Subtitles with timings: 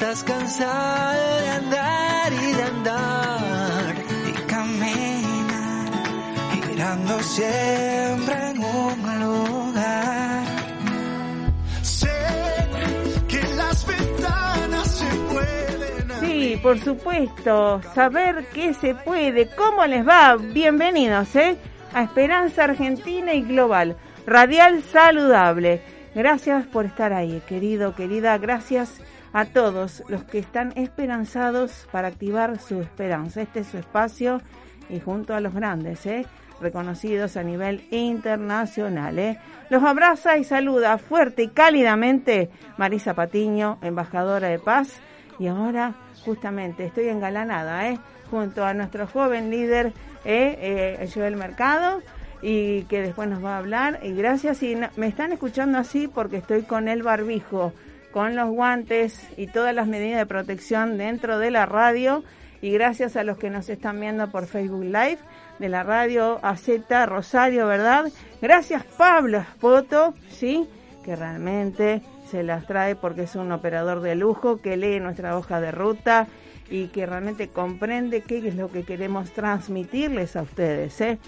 [0.00, 3.94] Estás cansado de andar y de andar
[4.28, 5.92] y caminar,
[6.64, 10.46] girando siempre en un lugar.
[11.82, 12.08] Sé
[13.28, 20.34] que las ventanas se pueden Sí, por supuesto, saber qué se puede, cómo les va.
[20.36, 21.58] Bienvenidos, ¿eh?
[21.92, 25.82] A Esperanza Argentina y Global, Radial Saludable.
[26.14, 28.38] Gracias por estar ahí, querido, querida.
[28.38, 29.02] Gracias
[29.32, 33.42] a todos los que están esperanzados para activar su esperanza.
[33.42, 34.40] Este es su espacio
[34.88, 36.26] y junto a los grandes, ¿eh?
[36.60, 39.18] reconocidos a nivel internacional.
[39.18, 39.38] ¿eh?
[39.70, 45.00] Los abraza y saluda fuerte y cálidamente Marisa Patiño, embajadora de paz.
[45.38, 47.98] Y ahora, justamente, estoy engalanada, ¿eh?
[48.30, 49.92] junto a nuestro joven líder,
[50.24, 50.98] ¿eh?
[51.00, 52.02] eh Joel Mercado,
[52.42, 54.00] y que después nos va a hablar.
[54.02, 57.72] Y gracias, y me están escuchando así porque estoy con el barbijo
[58.12, 62.24] con los guantes y todas las medidas de protección dentro de la radio.
[62.62, 65.18] Y gracias a los que nos están viendo por Facebook Live
[65.58, 66.68] de la radio AZ
[67.06, 68.06] Rosario, ¿verdad?
[68.42, 70.68] Gracias Pablo Espoto, ¿sí?
[71.04, 75.60] Que realmente se las trae porque es un operador de lujo que lee nuestra hoja
[75.60, 76.26] de ruta
[76.70, 81.18] y que realmente comprende qué es lo que queremos transmitirles a ustedes, ¿eh?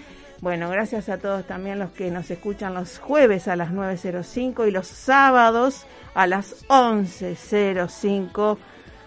[0.43, 4.71] Bueno, gracias a todos también los que nos escuchan los jueves a las 9.05 y
[4.71, 8.57] los sábados a las 11.05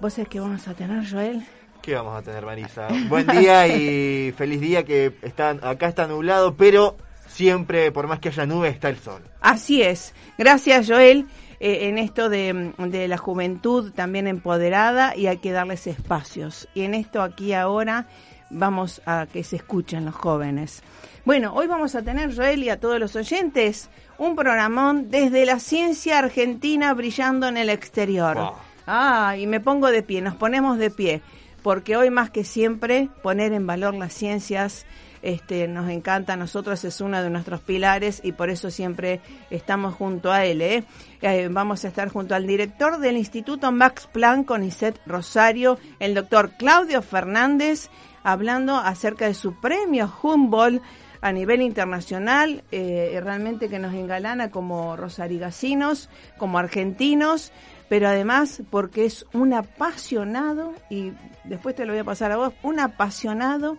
[0.00, 1.46] ¿vos sabés qué vamos a tener, Joel?
[1.80, 2.88] ¿Qué vamos a tener, Marisa?
[3.08, 6.96] Buen día y feliz día que están, acá está nublado, pero
[7.26, 9.22] siempre, por más que haya nube, está el sol.
[9.40, 10.14] Así es.
[10.36, 11.26] Gracias, Joel.
[11.60, 16.68] Eh, en esto de, de, la juventud también empoderada y hay que darles espacios.
[16.74, 18.06] Y en esto aquí ahora
[18.52, 20.82] vamos a que se escuchen los jóvenes.
[21.24, 25.58] Bueno, hoy vamos a tener, Joel, y a todos los oyentes, un programón desde la
[25.58, 28.54] ciencia argentina brillando en el exterior.
[28.86, 31.22] Ah, y me pongo de pie, nos ponemos de pie,
[31.62, 34.84] porque hoy más que siempre poner en valor las ciencias
[35.22, 39.20] este, nos encanta, a nosotros es uno de nuestros pilares y por eso siempre
[39.50, 40.60] estamos junto a él.
[40.60, 40.84] ¿eh?
[41.20, 46.50] Eh, vamos a estar junto al director del Instituto Max Planck, Conicet Rosario, el doctor
[46.58, 47.88] Claudio Fernández,
[48.22, 50.82] hablando acerca de su premio Humboldt
[51.20, 57.52] a nivel internacional, eh, realmente que nos engalana como rosarigacinos, como argentinos,
[57.88, 61.12] pero además porque es un apasionado, y
[61.44, 63.78] después te lo voy a pasar a vos, un apasionado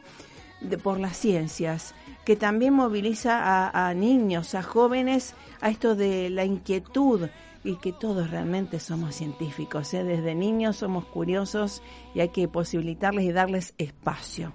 [0.62, 1.94] de, por las ciencias,
[2.24, 7.28] que también moviliza a, a niños, a jóvenes, a esto de la inquietud,
[7.64, 9.94] y que todos realmente somos científicos.
[9.94, 10.04] ¿eh?
[10.04, 11.82] Desde niños somos curiosos
[12.14, 14.54] y hay que posibilitarles y darles espacio.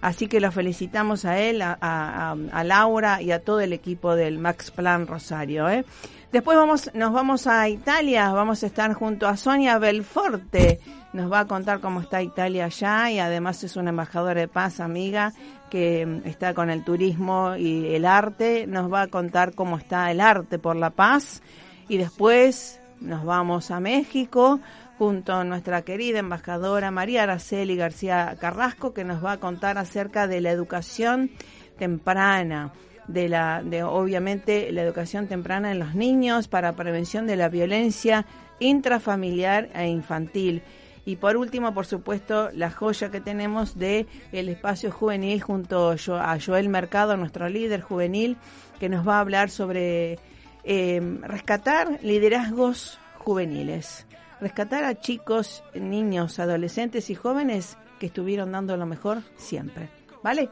[0.00, 4.38] Así que lo felicitamos a él, a, a, Laura y a todo el equipo del
[4.38, 5.68] Max Plan Rosario.
[5.68, 5.84] ¿eh?
[6.30, 10.78] Después vamos, nos vamos a Italia, vamos a estar junto a Sonia Belforte.
[11.12, 14.78] Nos va a contar cómo está Italia allá y además es una embajadora de paz,
[14.78, 15.32] amiga,
[15.68, 18.68] que mm, está con el turismo y el arte.
[18.68, 21.42] Nos va a contar cómo está el arte por la paz
[21.88, 24.60] y después nos vamos a México
[24.98, 30.26] junto a nuestra querida embajadora María Araceli García Carrasco que nos va a contar acerca
[30.26, 31.30] de la educación
[31.78, 32.72] temprana
[33.06, 38.26] de la de obviamente la educación temprana en los niños para prevención de la violencia
[38.60, 40.62] intrafamiliar e infantil.
[41.06, 46.38] Y por último, por supuesto, la joya que tenemos de el espacio juvenil junto a
[46.38, 48.36] Joel Mercado, nuestro líder juvenil,
[48.78, 50.18] que nos va a hablar sobre
[50.64, 54.06] eh, rescatar liderazgos juveniles,
[54.40, 59.88] rescatar a chicos, niños, adolescentes y jóvenes que estuvieron dando lo mejor siempre.
[60.22, 60.48] ¿Vale?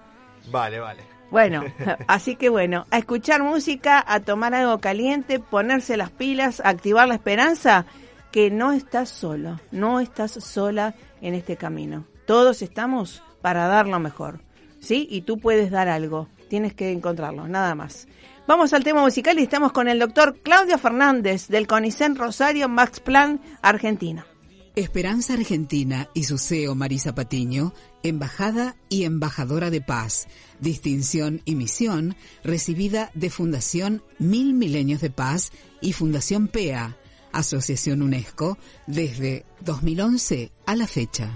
[0.50, 1.16] Vale, vale.
[1.30, 1.64] Bueno,
[2.06, 7.14] así que bueno, a escuchar música, a tomar algo caliente, ponerse las pilas, activar la
[7.14, 7.86] esperanza,
[8.30, 12.04] que no estás solo, no estás sola en este camino.
[12.26, 14.40] Todos estamos para dar lo mejor,
[14.80, 15.06] ¿sí?
[15.10, 18.06] Y tú puedes dar algo, tienes que encontrarlo, nada más.
[18.46, 23.00] Vamos al tema musical y estamos con el doctor Claudio Fernández del CONICEN Rosario Max
[23.00, 24.24] Plan, Argentina.
[24.76, 30.28] Esperanza Argentina y su CEO Marisa Patiño, embajada y embajadora de paz,
[30.60, 32.14] distinción y misión
[32.44, 35.50] recibida de Fundación Mil Milenios de Paz
[35.80, 36.96] y Fundación PEA,
[37.32, 41.30] Asociación UNESCO, desde 2011 a la fecha.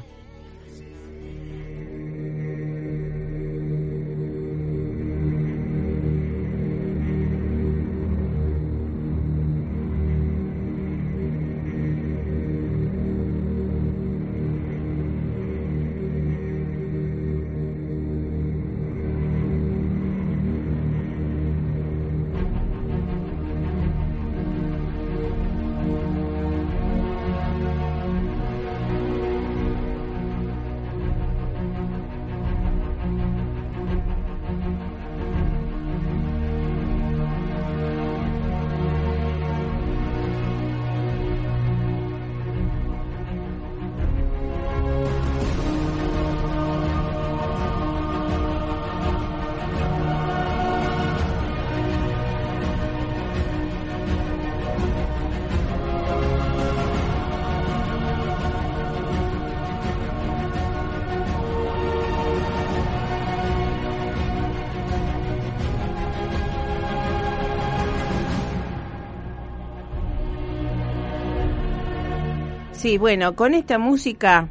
[72.81, 74.49] Sí, bueno, con esta música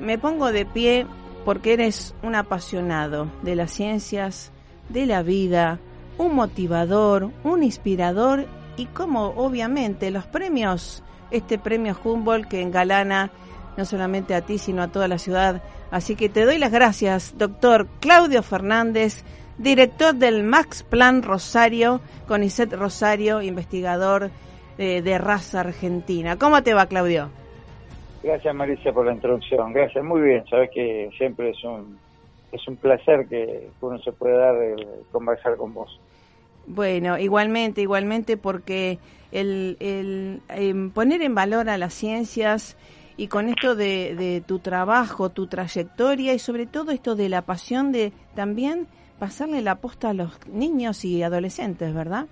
[0.00, 1.06] me pongo de pie
[1.44, 4.50] porque eres un apasionado de las ciencias,
[4.88, 5.78] de la vida,
[6.18, 13.30] un motivador, un inspirador y como obviamente los premios, este premio Humboldt que engalana
[13.76, 15.62] no solamente a ti, sino a toda la ciudad.
[15.92, 19.22] Así que te doy las gracias, doctor Claudio Fernández,
[19.58, 24.32] director del Max Plan Rosario, Conicet Rosario, investigador
[24.78, 26.36] eh, de raza argentina.
[26.36, 27.30] ¿Cómo te va, Claudio?
[28.22, 29.72] Gracias Marisa por la introducción.
[29.72, 30.44] Gracias, muy bien.
[30.48, 31.98] Sabes que siempre es un
[32.52, 34.76] es un placer que uno se pueda dar
[35.10, 35.98] conversar con vos.
[36.66, 38.98] Bueno, igualmente, igualmente porque
[39.32, 42.76] el, el em, poner en valor a las ciencias
[43.16, 47.42] y con esto de, de tu trabajo, tu trayectoria y sobre todo esto de la
[47.42, 48.86] pasión de también
[49.18, 52.26] pasarle la posta a los niños y adolescentes, ¿verdad?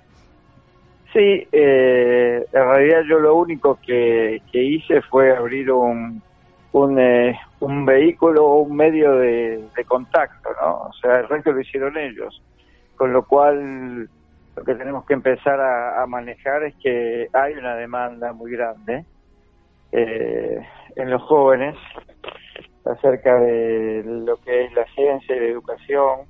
[1.12, 6.23] Sí, eh, en realidad yo lo único que, hice fue abrir un,
[6.73, 10.83] un, eh, un vehículo o un medio de, contacto, ¿no?
[10.83, 12.41] O sea, el resto lo hicieron ellos.
[12.95, 14.09] Con lo cual,
[14.57, 19.05] lo que tenemos que empezar a, manejar es que hay una demanda muy grande
[19.91, 20.61] eh,
[20.95, 21.77] en los jóvenes
[22.85, 26.21] acerca de lo que es la ciencia y la educación,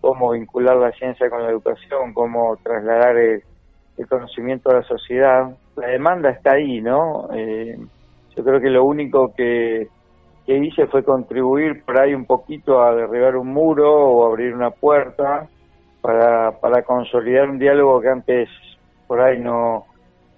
[0.00, 3.42] cómo vincular la ciencia con la educación, cómo trasladar el
[3.96, 5.56] el conocimiento de la sociedad.
[5.76, 7.28] La demanda está ahí, ¿no?
[7.34, 7.76] Eh,
[8.36, 9.88] yo creo que lo único que,
[10.44, 14.70] que hice fue contribuir por ahí un poquito a derribar un muro o abrir una
[14.70, 15.48] puerta
[16.00, 18.48] para, para consolidar un diálogo que antes
[19.06, 19.86] por ahí no,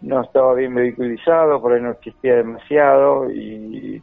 [0.01, 4.03] no estaba bien vehiculizado, por ahí no existía demasiado y,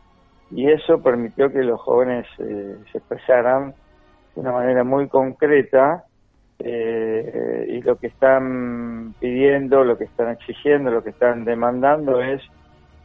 [0.58, 3.74] eso permitió que los jóvenes eh, se expresaran
[4.34, 6.06] de una manera muy concreta
[6.60, 12.42] eh, y lo que están pidiendo, lo que están exigiendo, lo que están demandando es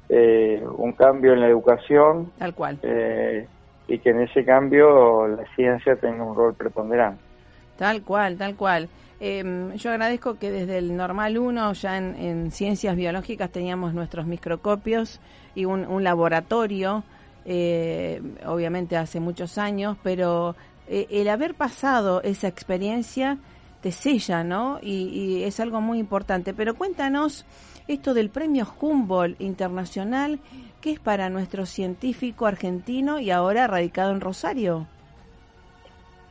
[0.09, 2.31] eh, un cambio en la educación.
[2.39, 2.79] Tal cual.
[2.83, 3.47] Eh,
[3.89, 7.23] y que en ese cambio la ciencia tenga un rol preponderante.
[7.77, 8.89] Tal cual, tal cual.
[9.19, 15.21] Em, yo agradezco que desde el normal 1, ya en, ciencias biológicas, teníamos nuestros microscopios
[15.55, 17.03] y un, un laboratorio,
[18.47, 20.55] obviamente hace muchos años, pero
[20.93, 23.39] eh, el haber pasado esa experiencia
[23.81, 24.81] te sella, ¿no?
[24.83, 26.53] Y, es algo muy importante.
[26.53, 27.47] Pero cuéntanos
[27.87, 30.41] esto del premio Humboldt Internacional,
[30.81, 34.87] que es para nuestro científico argentino y ahora radicado en Rosario.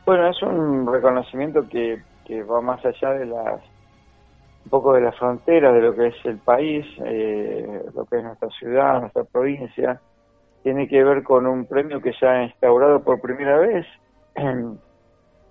[0.04, 3.62] Bueno, es un reconocimiento que, que va más allá de las
[4.62, 8.24] un poco de las fronteras de lo que es el país, eh, lo que es
[8.24, 9.98] nuestra ciudad, nuestra provincia.
[10.62, 13.86] Tiene que ver con un premio que se ha instaurado por primera vez
[14.34, 14.78] en,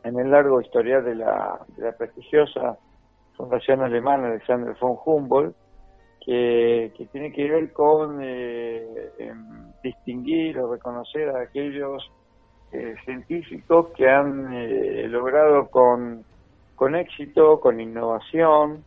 [0.03, 1.59] el largo historial de la,
[1.97, 2.77] prestigiosa
[3.35, 5.55] Fundación Alemana Alexander von Humboldt,
[6.25, 9.09] que, tiene que ver con eh,
[9.81, 12.11] distinguir o reconocer a aquellos
[12.71, 16.23] eh, científicos que han eh, logrado con,
[16.75, 18.83] con éxito, con innovación,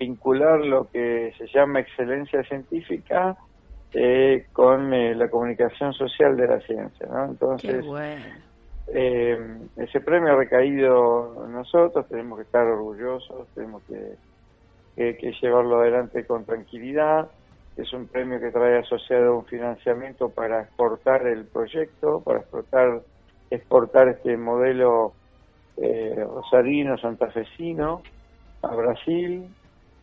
[0.00, 3.36] vincular lo que se llama excelencia científica
[3.96, 7.06] eh, con eh, la comunicación social de la ciencia.
[7.06, 7.26] ¿no?
[7.26, 7.84] Entonces,
[8.88, 9.38] eh,
[9.76, 14.16] ese premio ha recaído en nosotros, tenemos que estar orgullosos, tenemos que,
[15.40, 17.28] llevarlo adelante con tranquilidad.
[17.76, 23.00] Es un premio que trae asociado un financiamiento para exportar el proyecto, para exportar,
[23.50, 25.12] exportar este modelo
[25.76, 28.02] rosarino, santafesino
[28.62, 29.48] a Brasil,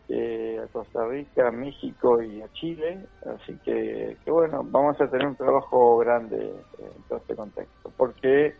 [0.08, 3.06] eh, a Costa Rica, a México y a Chile.
[3.24, 8.54] Así que, que, bueno, vamos a tener un trabajo grande en todo este contexto, porque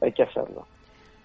[0.00, 0.66] hay que hacerlo.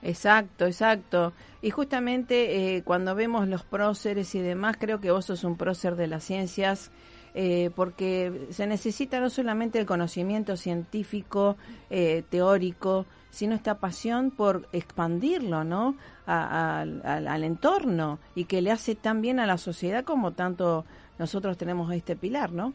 [0.01, 1.33] Exacto, exacto.
[1.61, 5.95] Y justamente eh, cuando vemos los próceres y demás, creo que vos sos un prócer
[5.95, 6.91] de las ciencias,
[7.39, 11.55] eh, porque se necesita no solamente el conocimiento científico,
[11.91, 15.95] eh, teórico, sino esta pasión por expandirlo, ¿no?
[16.25, 20.83] al entorno y que le hace tan bien a la sociedad como tanto
[21.19, 22.73] nosotros tenemos este pilar, ¿no?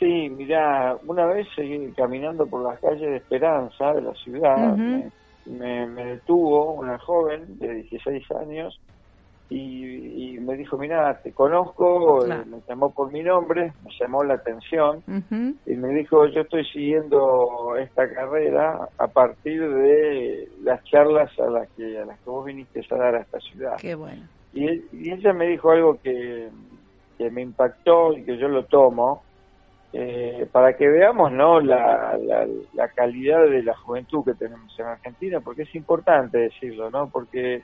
[0.00, 4.76] Sí, mira, una vez seguí caminando por las calles de Esperanza de la ciudad,
[5.46, 8.78] me, detuvo una joven de 16 años
[9.50, 14.34] y, me dijo, mira, te conozco, eh, me llamó por mi nombre, me llamó la
[14.34, 15.02] atención
[15.66, 21.68] y me dijo, yo estoy siguiendo esta carrera a partir de las charlas a las
[21.70, 23.76] que a las que vos viniste a dar a esta ciudad.
[23.78, 24.22] Qué bueno.
[24.54, 26.48] Y, y ella me dijo algo que,
[27.18, 29.22] que me impactó y que yo lo tomo,
[29.92, 32.18] eh, para que veamos no la,
[32.74, 37.08] la, calidad de la juventud que tenemos en Argentina, porque es importante decirlo, ¿no?
[37.08, 37.62] Porque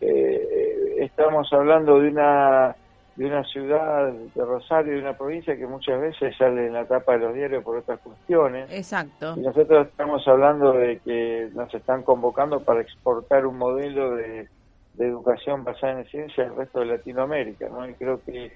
[0.00, 2.76] eh, estamos hablando de una
[3.16, 7.14] de una ciudad de Rosario, de una provincia que muchas veces sale en la tapa
[7.14, 8.70] de los diarios por otras cuestiones.
[8.70, 9.34] Exacto.
[9.36, 14.48] Y nosotros estamos hablando de que nos están convocando para exportar un modelo de,
[14.94, 17.88] de educación basada en ciencia al resto de Latinoamérica, ¿no?
[17.88, 18.52] Y creo que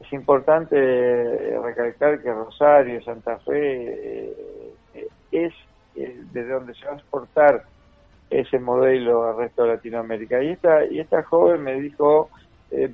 [0.00, 4.32] es importante eh, recalcar que Rosario, Santa Fe,
[4.94, 5.52] eh, es
[5.94, 7.64] eh, desde donde se va a exportar
[8.40, 10.42] ese modelo al resto de Latinoamérica.
[10.42, 12.30] Y esta, y esta joven me dijo,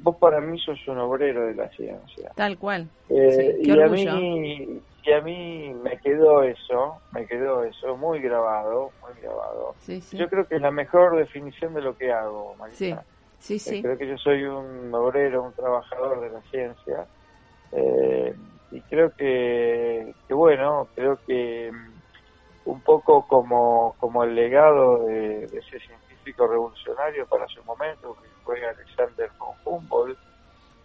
[0.02, 2.30] vos para mí sos un obrero de la ciencia.
[2.34, 2.88] Tal cual.
[3.08, 9.20] y, a mí, y a mí me quedó eso, me quedó eso muy grabado, muy
[9.20, 9.74] grabado.
[10.12, 13.04] Yo creo que es la mejor definición de lo que hago, Marisa.
[13.42, 13.78] Sí, sí.
[13.78, 17.06] Eh, creo que yo soy un obrero, un trabajador de la ciencia.
[17.72, 18.32] Eh,
[18.70, 21.72] y creo que, bueno, creo que
[22.64, 28.64] un poco como, como el legado de, ese científico revolucionario para su momento, que fue
[28.64, 30.18] Alexander von Humboldt,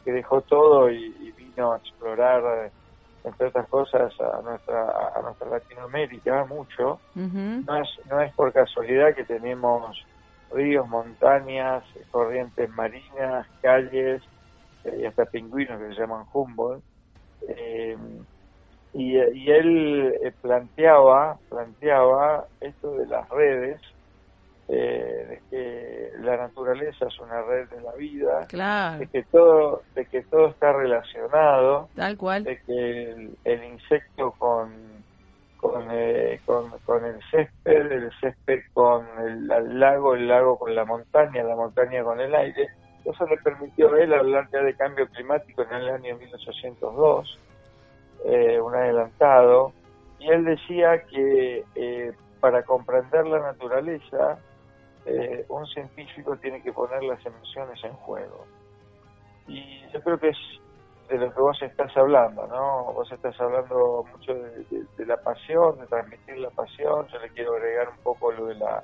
[0.03, 2.71] que dejó todo y, vino a explorar,
[3.23, 6.99] entre otras cosas, a nuestra, a nuestra Latinoamérica mucho.
[7.15, 10.05] no, es, no es por casualidad que tenemos
[10.51, 14.21] ríos, montañas, corrientes marinas, calles
[14.83, 16.83] eh, y hasta pingüinos que se llaman Humboldt.
[17.47, 17.97] Eh,
[18.97, 19.17] y,
[19.51, 23.81] él eh, planteaba, planteaba esto de las redes,
[24.67, 28.47] de que la naturaleza es una red de la vida,
[28.97, 34.97] de que todo, de que todo está relacionado, tal cual, de que el insecto con
[35.57, 40.85] con, eh, con, con, el césped, el césped con el, lago, el lago con la
[40.85, 42.69] montaña, la montaña con el aire.
[43.03, 47.39] Eso le permitió a él hablar ya de cambio climático en el año 1802,
[48.25, 49.73] eh, un adelantado,
[50.19, 54.39] y él decía que eh, para comprender la naturaleza,
[55.05, 58.45] eh, un científico tiene que poner las emociones en juego.
[59.47, 60.37] Y yo creo que es
[61.09, 62.93] de lo que vos estás hablando, ¿no?
[62.93, 67.07] Vos estás hablando mucho de, la pasión, de transmitir la pasión.
[67.07, 68.83] Yo le quiero agregar un poco lo de la,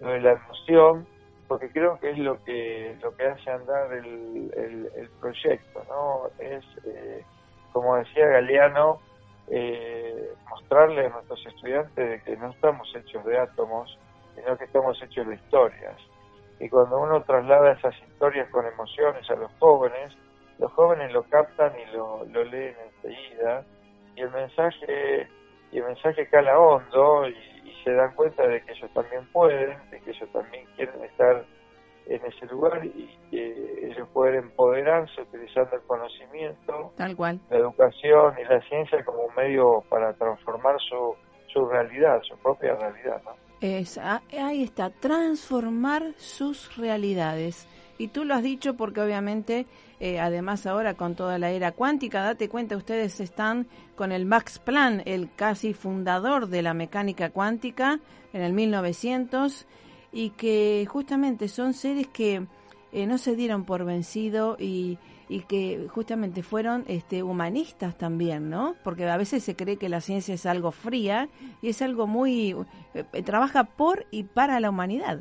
[0.00, 1.06] lo de la emoción,
[1.46, 4.50] porque creo que es lo que lo que hace andar el,
[4.94, 6.30] el, proyecto, ¿no?
[6.38, 7.22] Es, eh,
[7.78, 8.98] como decía Galeano,
[9.48, 13.96] eh, mostrarle a nuestros estudiantes de que no estamos hechos de átomos,
[14.34, 15.96] sino que estamos hechos de historias.
[16.60, 20.12] Y cuando uno traslada esas historias con emociones a los jóvenes,
[20.58, 23.64] los jóvenes lo captan y lo, leen enseguida
[24.16, 25.28] y el mensaje
[25.70, 27.34] y el mensaje cala hondo y,
[27.84, 31.44] se dan cuenta de que ellos también pueden, de que ellos también quieren estar
[32.08, 37.40] en ese lugar y que ellos pueden empoderarse utilizando el conocimiento, Tal cual.
[37.50, 41.14] la educación y la ciencia como un medio para transformar su,
[41.52, 43.20] su realidad, su propia realidad.
[43.24, 43.32] ¿no?
[43.60, 47.68] Es, ah, ahí está, transformar sus realidades.
[47.98, 49.66] Y tú lo has dicho porque obviamente,
[49.98, 54.60] eh, además ahora con toda la era cuántica, date cuenta, ustedes están con el Max
[54.60, 57.98] Planck, el casi fundador de la mecánica cuántica
[58.32, 59.66] en el 1900,
[60.12, 62.46] y que justamente son seres que
[62.92, 64.98] eh, no se dieron por vencido y,
[65.28, 68.74] y que justamente fueron este, humanistas también, ¿no?
[68.82, 71.28] Porque a veces se cree que la ciencia es algo fría
[71.60, 72.56] y es algo muy...
[72.94, 75.20] Eh, trabaja por y para la humanidad.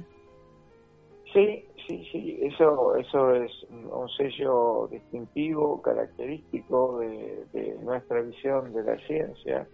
[1.34, 8.98] Sí, sí, sí, eso, eso es un sello distintivo, característico de, nuestra visión de la
[9.08, 9.67] ciencia.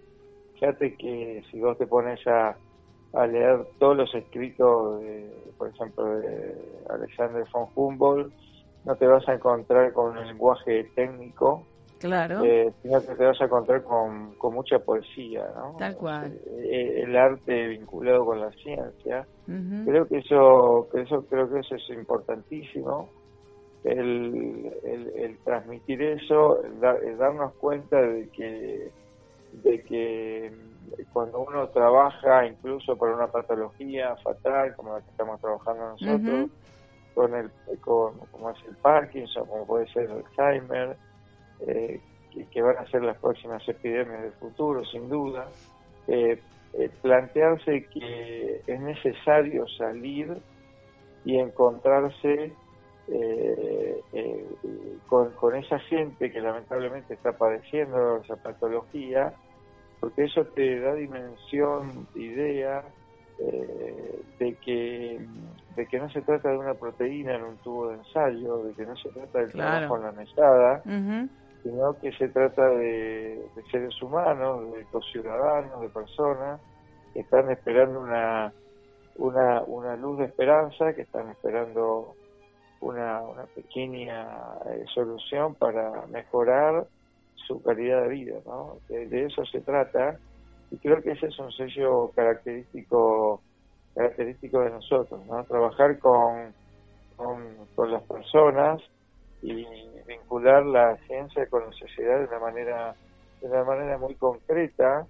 [0.55, 2.57] Fíjate que si vos te pones a,
[3.27, 6.55] leer todos los escritos, de, por ejemplo, de
[6.89, 8.33] Alexander von Humboldt,
[8.85, 11.65] no te vas a encontrar con un lenguaje técnico,
[11.99, 12.43] Claro.
[12.43, 15.75] eh, sino que te vas a encontrar con, con mucha poesía, ¿no?
[15.79, 16.37] Tal cual.
[16.63, 19.25] Eh, el arte vinculado con la ciencia.
[19.85, 23.09] Creo que eso, que eso creo que eso es importantísimo.
[23.83, 28.91] El, el, el transmitir eso, el, dar- el darnos cuenta de que
[29.51, 30.51] de que
[31.11, 36.49] cuando uno trabaja incluso para una patología fatal como la que estamos trabajando nosotros
[37.13, 40.97] con el con como es el Parkinson como puede ser el Alzheimer
[41.67, 45.47] eh, que, que van a ser las próximas epidemias del futuro sin duda
[46.07, 46.41] eh,
[46.73, 50.35] eh, plantearse que es necesario salir
[51.23, 52.53] y encontrarse
[53.07, 54.45] eh, eh,
[55.07, 59.33] con, con esa gente que lamentablemente está padeciendo esa patología,
[60.03, 62.83] porque eso te da dimensión, idea
[63.39, 65.25] eh, de que
[65.77, 68.85] de que no se trata de una proteína en un tubo de ensayo, de que
[68.85, 69.87] no se trata del Claro.
[69.87, 70.81] trabajo en la mesada,
[71.63, 76.59] sino que se trata de, de seres humanos, de ciudadanos, de personas
[77.13, 78.51] que están esperando una,
[79.15, 82.13] una, una luz de esperanza, que están esperando
[82.81, 84.27] una, una pequeña
[84.65, 86.87] eh, solución para mejorar
[87.35, 88.77] su calidad de vida, ¿no?
[88.89, 90.17] De, eso se trata
[90.71, 93.41] y creo que ese es un sello característico
[93.95, 95.43] característico de nosotros, ¿no?
[95.43, 96.53] Trabajar con,
[97.15, 98.81] con, con las personas
[99.41, 99.65] y
[100.07, 102.95] vincular la ciencia con la sociedad de una manera
[103.41, 105.05] de una manera muy concreta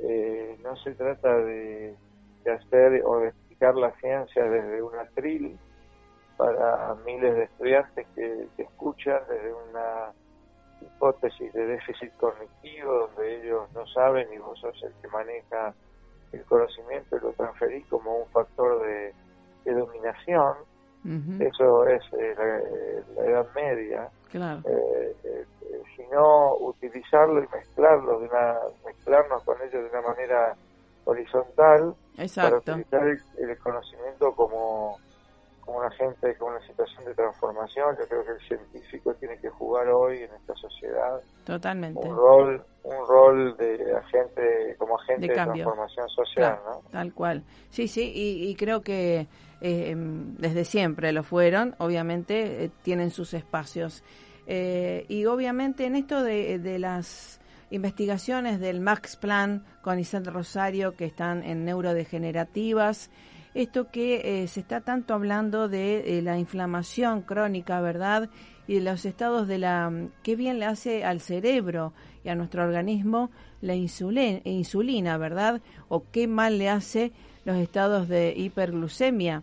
[0.00, 1.92] Eh, no se trata de,
[2.44, 5.58] de hacer o de explicar la ciencia desde un atril
[6.36, 10.12] para miles de estudiantes que, que escuchan desde una
[10.80, 15.74] hipótesis de déficit cognitivo donde ellos no saben y vos sos el que maneja
[16.32, 19.14] el conocimiento y lo transferís como un factor de,
[19.64, 20.54] de dominación
[21.40, 24.60] eso es eh, la, la Edad Media, Claro.
[24.68, 25.44] eh, eh,
[25.96, 30.54] sino utilizarlo y mezclarlo, de una, mezclarnos con ellos de una manera
[31.06, 32.56] horizontal para Exacto.
[32.72, 34.98] utilizar el, el conocimiento como,
[35.68, 37.94] como un agente, como una situación de transformación.
[38.00, 42.00] Yo creo que el científico tiene que jugar hoy en esta sociedad Totalmente.
[42.08, 46.90] un rol, un rol de agente, como agente De transformación social, Claro, ¿no?
[46.90, 47.44] Tal cual.
[47.68, 49.26] Sí, sí, y, y creo que
[49.60, 54.02] eh, desde siempre lo fueron, obviamente eh, tienen sus espacios.
[54.46, 60.96] Eh, y obviamente en esto de, de las investigaciones del Max Plan con Isabel Rosario
[60.96, 63.10] que están en neurodegenerativas,
[63.62, 68.30] esto que eh, se está tanto hablando de eh, la inflamación crónica, ¿verdad?
[68.68, 69.92] Y de los estados de la...
[70.22, 71.92] qué bien le hace al cerebro
[72.22, 75.60] y a nuestro organismo la insulina, insulina, ¿verdad?
[75.88, 77.10] O qué mal le hace
[77.44, 79.42] los estados de hiperglucemia.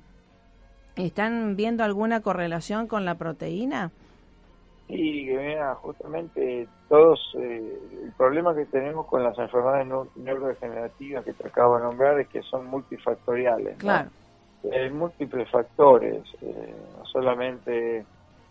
[0.95, 3.91] ¿Están viendo alguna correlación con la proteína?
[4.87, 11.25] Y que mira, justamente todos, eh, el problema que tenemos con las enfermedades neu- neurodegenerativas
[11.25, 13.73] que te acabo de nombrar es que son multifactoriales.
[13.77, 13.79] ¿no?
[13.79, 14.09] Claro.
[14.71, 18.05] Hay múltiples factores, eh, no solamente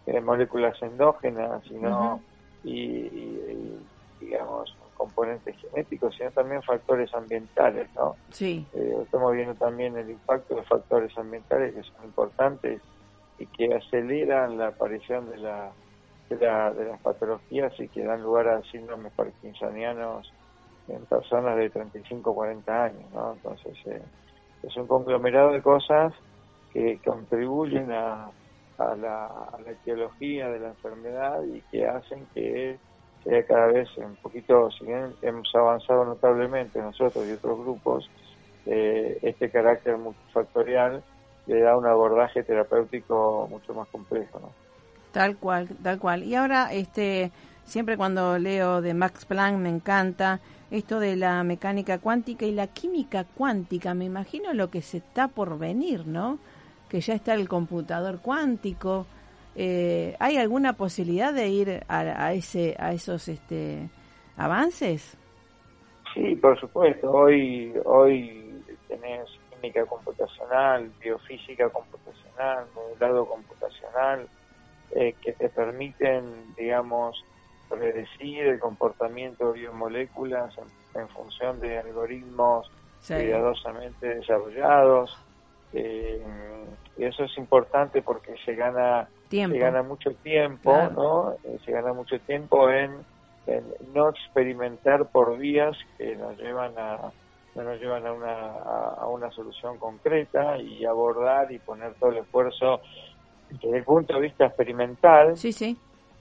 [0.07, 2.21] eh, moléculas endógenas, sino
[2.63, 3.89] y, y- y,
[4.27, 8.17] digamos componentes genéticos, sino también factores ambientales, ¿no?
[8.31, 12.81] Sí, estamos viendo también el impacto de factores ambientales que son importantes
[13.39, 15.73] y que aceleran la aparición de, la,
[16.29, 20.35] de, la- de las patologías y que dan lugar a síndromes parkinsonianos
[20.89, 23.11] en personas de 35 o 40 años.
[23.13, 23.35] ¿no?
[23.35, 24.03] Entonces, eh,
[24.63, 26.15] es un conglomerado de cosas
[26.71, 28.33] que contribuyen a,
[28.79, 32.81] a la, a la etiología de la enfermedad y que hacen que
[33.23, 38.13] sea cada vez un poquito, si bien hemos avanzado notablemente nosotros y otros grupos,
[38.67, 41.05] eh, este carácter multifactorial
[41.47, 44.41] le da un abordaje terapéutico mucho más complejo.
[44.41, 44.57] ¿no?
[45.15, 46.25] Tal cual, tal cual.
[46.25, 47.31] Y ahora, este,
[47.65, 50.41] siempre cuando leo de Max Planck me encanta
[50.73, 53.95] esto de la mecánica cuántica y la química cuántica.
[53.95, 56.41] Me imagino lo que se está por venir, ¿no?
[56.89, 59.07] Que ya está el computador cuántico.
[59.55, 63.89] Eh, ¿Hay alguna posibilidad de ir a, a ese, a esos, este,
[64.37, 65.17] avances?
[66.13, 67.09] Sí, por supuesto.
[67.13, 74.27] Hoy, hoy tenés química computacional, biofísica computacional, modelado computacional,
[74.93, 77.25] eh, que te permiten, digamos,
[77.69, 82.71] predecir el comportamiento de biomoléculas en, en función de algoritmos
[83.01, 83.13] Sí.
[83.15, 85.15] cuidadosamente desarrollados.
[85.75, 86.23] Eh,
[86.97, 89.57] y eso es importante porque se gana Tiempo.
[89.57, 90.93] se gana mucho tiempo, Claro.
[90.95, 91.33] ¿no?
[91.45, 92.93] Eh, Se gana mucho tiempo en,
[93.47, 97.13] en no experimentar por vías que nos llevan a
[97.57, 102.11] no nos llevan a una, a, a una solución concreta y abordar y poner todo
[102.11, 102.81] el esfuerzo
[103.51, 105.77] desde el punto de vista experimental Sí, sí.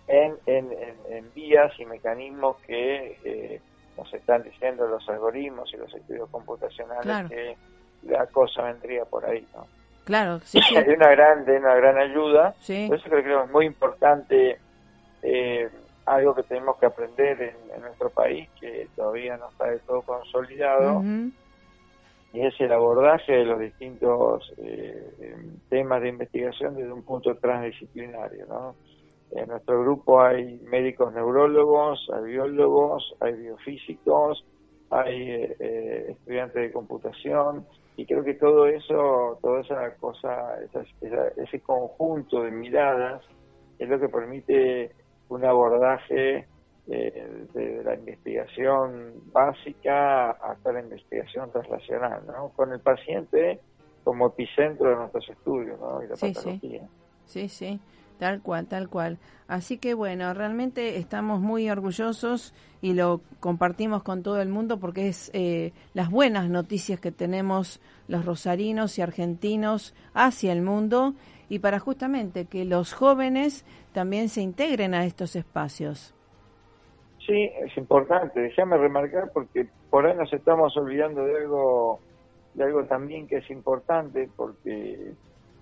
[0.08, 3.62] en, en, en, en vías y mecanismos que eh,
[3.98, 7.30] nos están diciendo los algoritmos y los estudios computacionales Claro.
[7.30, 7.56] que
[8.04, 9.66] la cosa vendría por ahí, ¿no?
[10.04, 10.76] Claro, sí, sí.
[10.84, 12.86] de una gran de una gran ayuda Sí.
[12.88, 14.60] por eso creo que es muy importante
[15.22, 15.70] eh,
[16.06, 20.02] algo que tenemos que aprender en, en nuestro país que todavía no está del todo
[20.02, 21.02] consolidado.
[22.34, 27.36] Y es el abordaje de los distintos eh, em, temas de investigación desde un punto
[27.38, 28.76] transdisciplinario ¿no?
[29.32, 34.44] en nuestro grupo hay médicos neurólogos hay biólogos hay biofísicos
[34.90, 37.66] hay eh, eh, estudiantes de computación
[37.96, 43.22] y creo que todo eso, toda esa cosa, esa- esa- ese conjunto de miradas
[43.78, 44.92] es lo que permite
[45.30, 46.48] un abordaje
[46.88, 52.50] eh, de la investigación básica hasta la investigación translacional, ¿no?
[52.50, 53.60] Con el paciente
[54.04, 56.04] como epicentro de nuestros estudios, ¿no?
[56.04, 56.34] Y la Sí, sí.
[56.34, 56.82] patología.
[57.26, 57.80] Sí, sí,
[58.20, 59.18] tal cual, tal cual.
[59.48, 65.08] Así que bueno, realmente estamos muy orgullosos y lo compartimos con todo el mundo porque
[65.08, 71.14] es eh, las buenas noticias que tenemos los rosarinos y argentinos hacia el mundo
[71.48, 76.14] y para justamente que los jóvenes también se integren a estos espacios.
[77.26, 78.42] Sí, es importante.
[78.42, 82.00] Déjame remarcar porque por ahí nos estamos olvidando de algo,
[82.54, 85.14] de algo también que es importante porque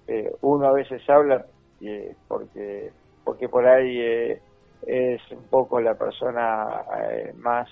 [0.08, 1.46] eh, uno a veces habla
[1.82, 2.92] eh, porque
[3.24, 4.42] porque por ahí eh,
[4.86, 7.70] es un poco la persona eh, más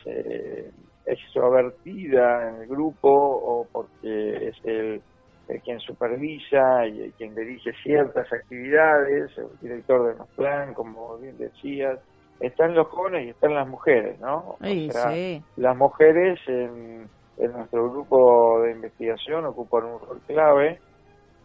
[1.05, 5.01] extrovertida en el grupo o porque es el,
[5.47, 11.17] el quien supervisa y el quien dirige ciertas actividades, el director de los plan, como
[11.17, 11.99] bien decías,
[12.39, 14.37] están los jóvenes y están las mujeres, ¿no?
[14.37, 20.21] O Sí, sea, sí, las mujeres en, en nuestro grupo de investigación ocupan un rol
[20.27, 20.79] clave.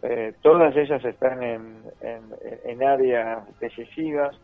[0.03, 2.21] Eh, todas ellas están en, en,
[2.63, 4.35] en áreas decisivas.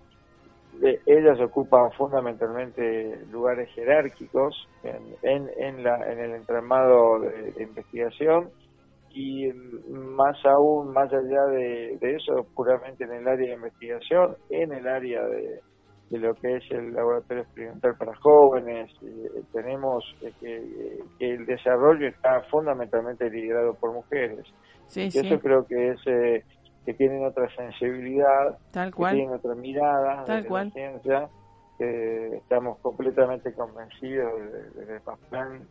[0.82, 7.64] Eh, ellas ocupan fundamentalmente lugares jerárquicos en, en, en, la, en el entramado de, de
[7.64, 8.50] investigación
[9.14, 9.52] y
[9.90, 14.88] más aún, más allá de, de eso, puramente en el área de investigación, en el
[14.88, 15.60] área de,
[16.12, 18.92] de lo que es el laboratorio experimental para jóvenes.
[19.02, 24.46] eh, tenemos eh, que, que el desarrollo está fundamentalmente liderado por mujeres.
[24.88, 26.44] sí, Y sí, eso creo que es eh,
[26.86, 29.16] que tienen otra sensibilidad, tal que cual.
[29.16, 30.66] tienen otra mirada Tal desde cual.
[30.68, 31.30] la ciencia.
[31.78, 34.34] que estamos completamente convencidos
[34.88, 35.66] el PASPLAN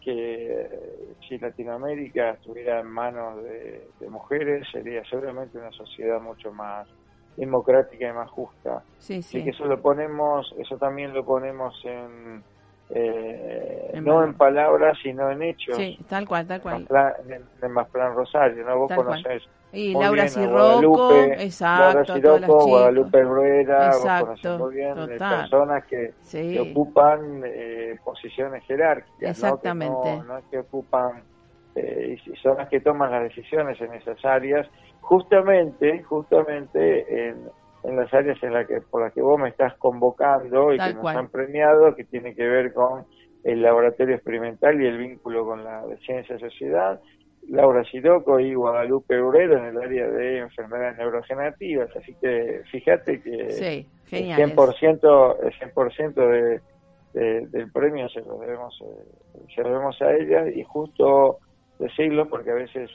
[0.00, 6.52] que eh, si Latinoamérica estuviera en manos de, de mujeres sería seguramente una sociedad mucho
[6.52, 6.88] más
[7.36, 8.82] democrática y más justa.
[8.98, 9.44] Sí, Así sí.
[9.44, 12.42] que eso lo ponemos, eso también lo ponemos en,
[12.90, 15.76] eh, En no en palabras, sino en hechos.
[15.76, 17.14] Sí, tal cual, tal En cual.
[17.62, 18.78] En, Masplan Rosario, ¿no?
[18.78, 19.22] Vos Tal cual.
[19.22, 22.48] conocés Y muy Laura Guadalupe, exacto, Laura chicas.
[22.66, 25.40] Guadalupe vos Exacto, conocés muy bien de total.
[25.40, 26.52] personas que, Sí.
[26.52, 30.16] que ocupan eh, posiciones jerárquicas, Exactamente.
[30.16, 30.22] ¿no?
[30.22, 31.22] Que no, que ocupan,
[31.76, 34.66] eh, y son las que toman las decisiones en esas áreas,
[35.00, 37.36] justamente, justamente en,
[37.84, 40.90] en las áreas en las que, por las que vos me estás convocando y Tal
[40.90, 41.16] que nos cual.
[41.16, 43.04] han premiado, que tiene que ver con
[43.44, 47.00] el laboratorio experimental y el vínculo con la ciencia y sociedad,
[47.48, 51.88] Laura Siroco y Guadalupe Urero en el área de enfermedades neurogenerativas.
[51.96, 54.52] Así que fíjate que Sí, el genial.
[54.54, 56.60] 100%, el 100% de,
[57.14, 61.38] de- del premio se lo debemos eh, se lo debemos a ella y justo
[61.78, 62.90] decirlo porque a veces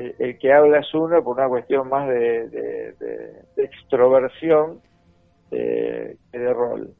[0.00, 4.80] el, el que habla es uno por una cuestión más de- de extroversión
[5.50, 6.94] eh, que de rol.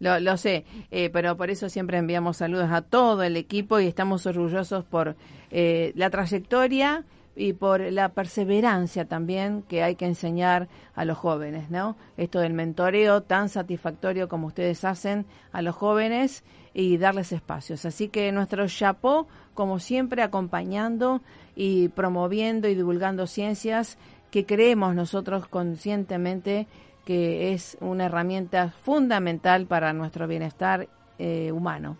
[0.00, 3.86] Lo, lo sé, eh, pero por eso siempre enviamos saludos a todo el equipo y
[3.86, 5.14] estamos orgullosos por
[5.50, 7.04] eh, la trayectoria
[7.36, 11.96] y por la perseverancia también que hay que enseñar a los jóvenes, ¿no?
[12.16, 17.84] Esto del mentoreo tan satisfactorio como ustedes hacen a los jóvenes y darles espacios.
[17.84, 21.22] Así que nuestro chapó, como siempre, acompañando
[21.56, 23.98] y promoviendo y divulgando ciencias
[24.30, 26.66] que creemos nosotros conscientemente
[27.04, 31.96] que es una herramienta fundamental para nuestro bienestar eh, humano.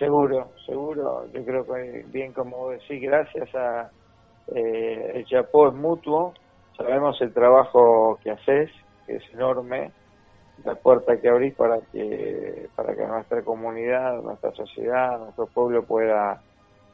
[0.00, 1.30] Seguro, seguro.
[1.32, 3.92] Yo creo que bien como decís, gracias a
[4.48, 6.34] eh, el Chapó es mutuo.
[6.76, 8.70] Sabemos el trabajo que haces,
[9.06, 9.94] que es enorme,
[10.58, 16.42] la puerta que abrís para que para que nuestra comunidad, nuestra sociedad, nuestro pueblo pueda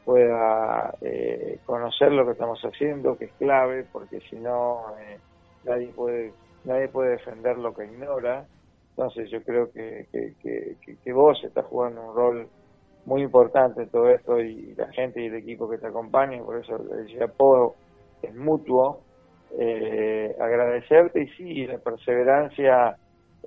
[0.04, 5.22] pueda eh, conocer lo que estamos haciendo, que es clave, porque si no eh,
[5.64, 8.48] nadie puede nadie puede defender lo que ignora.
[8.96, 12.50] Entonces yo creo que, que, que- que vos estás jugando un rol
[13.06, 16.76] muy importante todo esto y la gente y el equipo que te acompaña, por eso
[16.76, 17.74] el apoyo
[18.22, 19.00] es mutuo
[19.58, 22.96] eh, agradecerte y sí, la perseverancia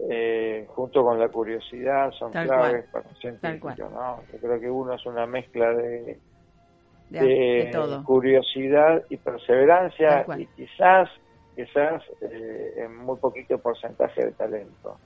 [0.10, 3.04] eh, junto con la curiosidad son Tal claves cual.
[3.04, 4.22] para un científico, ¿no?
[4.32, 6.18] Yo creo que uno es una mezcla de,
[7.10, 8.04] De, de de todo.
[8.06, 11.10] curiosidad y perseverancia y quizás,
[11.56, 14.98] quizás eh, en muy poquito porcentaje de talento,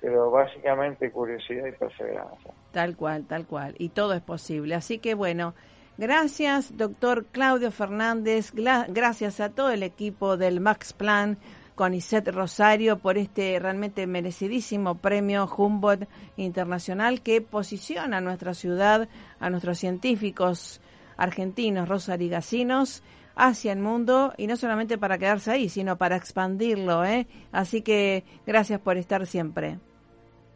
[0.00, 2.52] pero básicamente curiosidad y perseverancia.
[2.72, 3.74] Tal cual, tal cual.
[3.78, 4.74] Y todo es posible.
[4.74, 5.54] Así que bueno,
[5.98, 8.52] gracias, doctor Claudio Fernández.
[8.54, 11.38] Gracias a todo el equipo del Max Plan
[11.74, 19.08] con Iset Rosario por este realmente merecidísimo premio Humboldt Internacional que posiciona a nuestra ciudad,
[19.40, 20.80] a nuestros científicos
[21.18, 23.02] argentinos rosarigasinos
[23.36, 27.04] hacia el mundo y no solamente para quedarse ahí, sino para expandirlo.
[27.04, 27.26] ¿eh?
[27.52, 29.78] Así que gracias por estar siempre.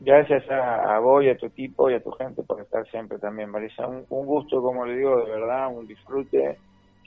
[0.01, 3.19] Gracias a, a vos y a tu equipo y a tu gente por estar siempre
[3.19, 3.87] también, Marisa.
[3.87, 6.59] Un, un gusto, como le digo, de verdad, un disfrute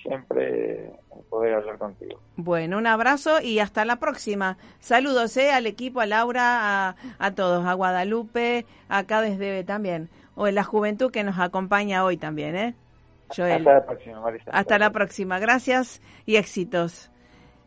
[0.04, 0.92] siempre
[1.30, 2.20] poder hablar contigo.
[2.36, 4.58] Bueno, un abrazo y hasta la próxima.
[4.80, 10.48] Saludos eh, al equipo, a Laura, a, a todos, a Guadalupe, acá desde también, o
[10.48, 12.76] en la juventud que nos acompaña hoy también, ¿eh?
[13.36, 13.54] Joel.
[13.54, 14.52] Hasta la próxima, Marisa.
[14.52, 15.40] Hasta la próxima.
[15.40, 17.10] Gracias y éxitos.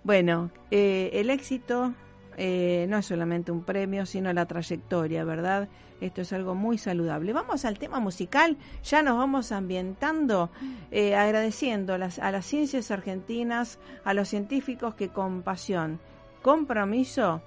[0.04, 1.92] Bueno, eh, el éxito
[2.36, 5.68] eh, no es solamente un premio, sino la trayectoria, ¿verdad?
[6.00, 7.32] Esto es algo muy saludable.
[7.32, 10.50] Vamos al tema musical, ya nos vamos ambientando,
[10.90, 15.98] eh, agradeciendo a las, a las ciencias argentinas, a los científicos que con pasión,
[16.42, 17.40] compromiso,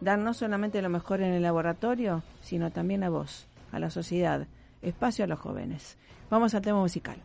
[0.00, 4.46] dan no solamente lo mejor en el laboratorio, sino también a vos, a la sociedad,
[4.82, 5.98] espacio a los jóvenes.
[6.30, 7.16] Vamos al tema musical.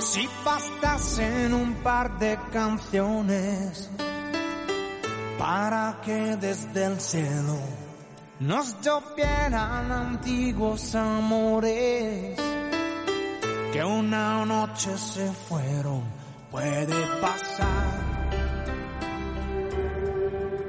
[0.00, 3.90] Si bastasen un par de canciones
[5.38, 7.58] para que desde el cielo
[8.40, 12.38] nos llovieran antiguos amores
[13.74, 16.04] que una noche se fueron,
[16.48, 18.46] puede pasar,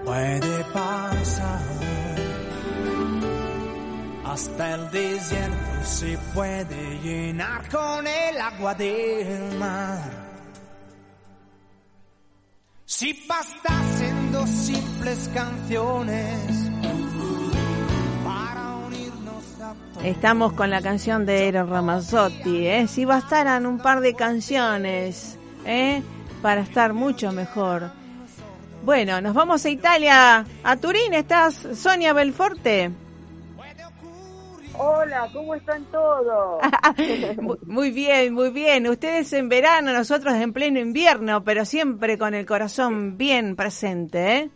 [0.04, 1.62] puede pasar.
[4.24, 10.10] Hasta el desierto se puede llenar con el agua del mar.
[12.86, 16.65] Si bastasen dos simples canciones
[20.06, 22.88] Estamos con la canción de Eros Ramazzotti, ¿eh?
[22.88, 26.04] Si bastaran un par de canciones, ¿eh?
[26.44, 27.90] Para estar mucho mejor.
[28.84, 30.46] Bueno, nos vamos a Italia.
[30.64, 32.92] A Turín estás, Sonia Belforte.
[34.78, 36.62] Hola, ¿cómo están todos?
[37.42, 38.88] Mu- Muy bien, muy bien.
[38.88, 44.50] Ustedes en verano, nosotros en pleno invierno, pero siempre con el corazón bien presente, ¿eh?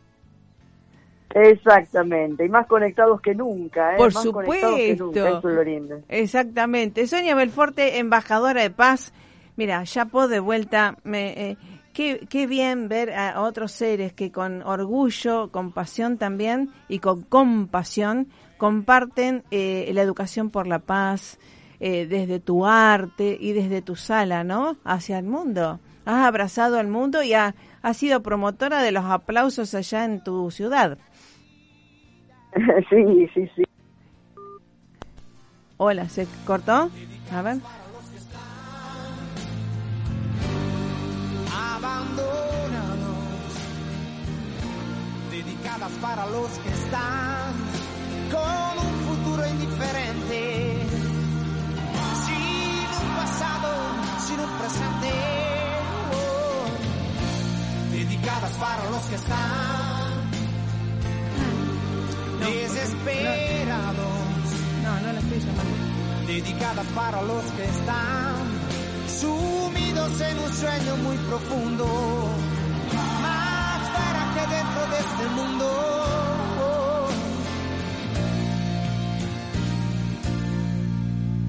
[1.35, 3.97] Exactamente, y más conectados que nunca, ¿eh?
[3.97, 5.05] Por más conectados que supuesto.
[5.31, 5.41] nunca.
[6.07, 7.07] Exactamente.
[7.07, 9.13] Sonia Belforte, embajadora de paz.
[9.55, 10.97] Mira, ya po de vuelta.
[11.03, 11.57] Me, eh,
[11.93, 17.23] qué, qué bien ver a otros seres que con orgullo, con pasión también y con
[17.23, 21.39] compasión comparten eh, la educación por la paz
[21.79, 24.77] eh, desde tu arte y desde tu sala, ¿no?
[24.83, 25.79] Hacia el mundo.
[26.05, 30.49] Has abrazado al mundo y ha- has sido promotora de los aplausos allá en tu
[30.51, 30.97] ciudad.
[32.89, 33.63] sí, sí, sí.
[35.77, 36.89] Hola, ¿se cortó?
[37.31, 37.57] A ver.
[41.51, 42.35] abandonados,
[45.31, 47.53] dedicadas para los que están
[48.31, 50.75] con un futuro indiferente,
[52.25, 53.69] sin un pasado,
[54.27, 55.11] sin un presente,
[56.11, 56.67] oh,
[57.91, 59.88] dedicadas para los que están
[62.39, 63.95] desesperados
[64.83, 66.25] No, no la estoy llamando.
[66.27, 68.59] dedicadas para los que están
[69.19, 71.85] sumidos en un sueño muy profundo,
[73.21, 75.65] más fuera que dentro de este mundo.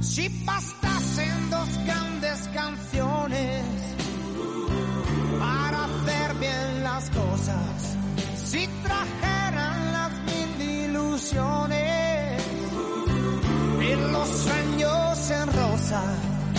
[0.00, 3.64] Si bastasen dos grandes canciones
[5.38, 7.96] para hacer bien las cosas,
[8.44, 9.39] si mil
[13.78, 16.02] ver los sueños en rosa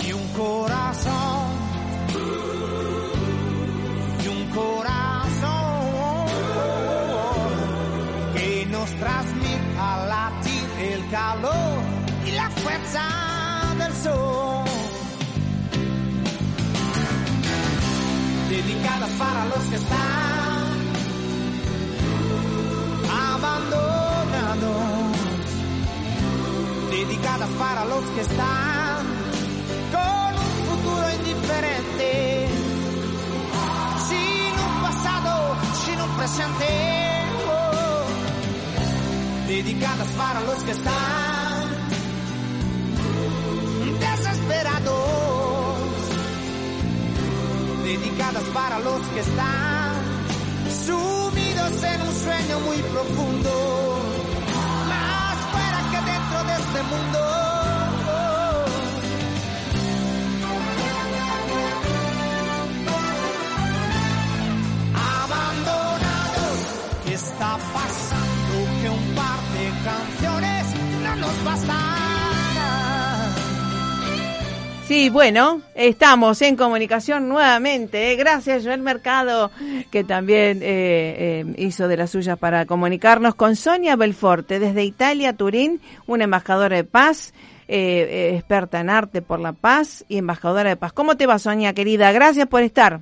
[0.06, 1.48] y un corazón
[4.24, 6.26] y un corazón
[8.34, 11.82] que nos transmita latir el calor
[12.24, 13.02] y la fuerza
[13.78, 14.64] del sol.
[18.48, 20.21] Dedicadas para los que están
[27.92, 29.06] los que están
[29.94, 32.48] con un futuro indiferente,
[34.08, 35.32] sin un pasado,
[35.84, 36.70] sin un presente,
[39.46, 41.64] dedicadas para los que están
[44.06, 45.78] desesperados,
[47.84, 49.92] dedicadas para los que están
[50.86, 53.52] sumidos en un sueño muy profundo,
[54.88, 57.41] más fuera que dentro de este mundo.
[74.92, 78.12] Sí, bueno, estamos en comunicación nuevamente.
[78.12, 78.16] ¿eh?
[78.16, 79.50] Gracias, Joel Mercado,
[79.90, 85.32] que también eh, eh, hizo de las suyas para comunicarnos con Sonia Belforte, desde Italia,
[85.32, 87.32] Turín, una embajadora de paz,
[87.68, 90.92] experta en arte por la paz y embajadora de paz.
[90.92, 92.12] ¿Cómo te va, Sonia, querida?
[92.12, 93.00] Gracias por estar.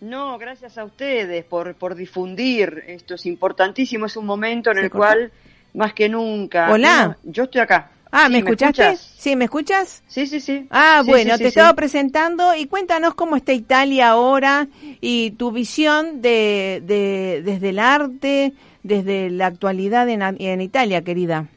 [0.00, 2.84] No, gracias a ustedes por, por difundir.
[2.86, 4.06] Esto es importantísimo.
[4.06, 5.32] Es un momento en ¿Se el cual,
[5.74, 6.72] más que nunca.
[6.72, 7.16] Hola.
[7.24, 7.90] Yo estoy acá.
[8.10, 8.82] Ah, Sí, ¿me escuchaste?
[8.82, 9.14] escuchas?
[9.18, 10.02] sí, ¿me escuchas?
[10.06, 10.66] Sí, sí, sí.
[10.70, 14.68] Ah, Sí, bueno, sí, te estaba presentando y cuéntanos cómo está Italia ahora
[15.00, 18.52] y tu visión de, de desde el arte,
[18.84, 21.48] desde la actualidad en, en Italia, querida.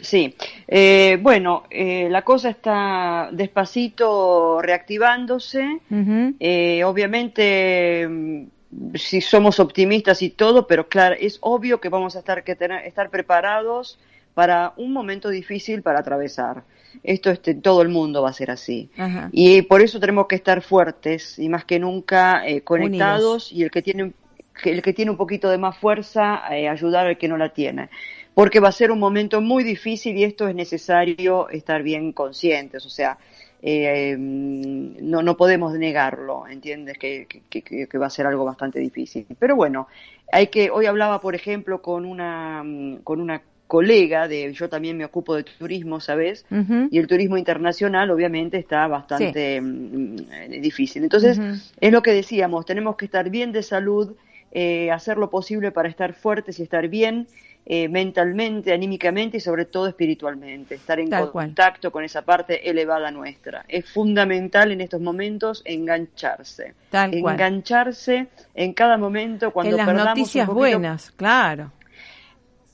[0.00, 0.34] Sí,
[0.66, 5.80] eh, bueno, eh, la cosa está despacito reactivándose.
[6.40, 8.08] Eh, obviamente,
[8.94, 12.84] si somos optimistas y todo, pero claro, es obvio que vamos a estar que tener,
[12.86, 13.98] estar preparados
[14.34, 16.64] para un momento difícil para atravesar.
[17.02, 18.90] Esto este, todo el mundo va a ser así.
[18.96, 19.28] Ajá.
[19.32, 23.70] Y por eso tenemos que estar fuertes y más que nunca eh, conectados y el
[23.70, 24.12] que tiene
[24.64, 27.88] el que tiene un poquito de más fuerza eh, ayudar al que no la tiene.
[28.34, 32.84] Porque va a ser un momento muy difícil y esto es necesario estar bien conscientes,
[32.86, 33.18] o sea,
[33.62, 36.98] eh, mm, no, no podemos negarlo, ¿entiendes?
[36.98, 39.26] Que, que- va a ser algo bastante difícil.
[39.38, 39.86] Pero bueno,
[40.32, 44.98] hay que, hoy hablaba, por ejemplo, con una, mm, con una colega de, yo también
[44.98, 46.44] me ocupo de turismo, ¿sabes?
[46.90, 50.16] Y el turismo internacional obviamente está bastante mm,
[50.60, 51.04] difícil.
[51.04, 51.38] Entonces,
[51.80, 54.14] es lo que decíamos, tenemos que estar bien de salud,
[54.50, 57.26] eh, hacer lo posible para estar fuertes y estar bien
[57.64, 61.46] eh, mentalmente, anímicamente y sobre todo espiritualmente, estar en Tal cual.
[61.46, 63.64] contacto con esa parte elevada nuestra.
[63.68, 67.34] Es fundamental en estos momentos engancharse, Tal cual.
[67.34, 71.70] engancharse en cada momento cuando en las perdamos un noticias poquito- buenas, claro.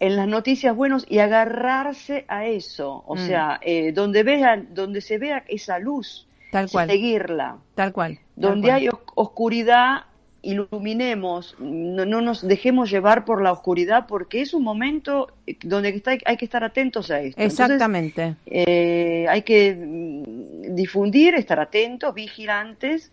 [0.00, 3.18] en las noticias buenas y agarrarse a eso, o Mm.
[3.18, 6.88] sea, eh, donde vean, donde se vea esa luz, Tal cual.
[6.88, 8.14] seguirla, Tal cual.
[8.14, 8.80] tal donde cual.
[8.80, 10.04] hay os- oscuridad,
[10.50, 15.32] iluminemos, no, no nos dejemos llevar por la oscuridad porque es un momento
[15.62, 17.40] donde está- hay que estar atentos a esto.
[17.40, 18.34] Entonces, Exactamente.
[18.46, 23.10] eh, hay que mm, difundir, estar atentos, vigilantes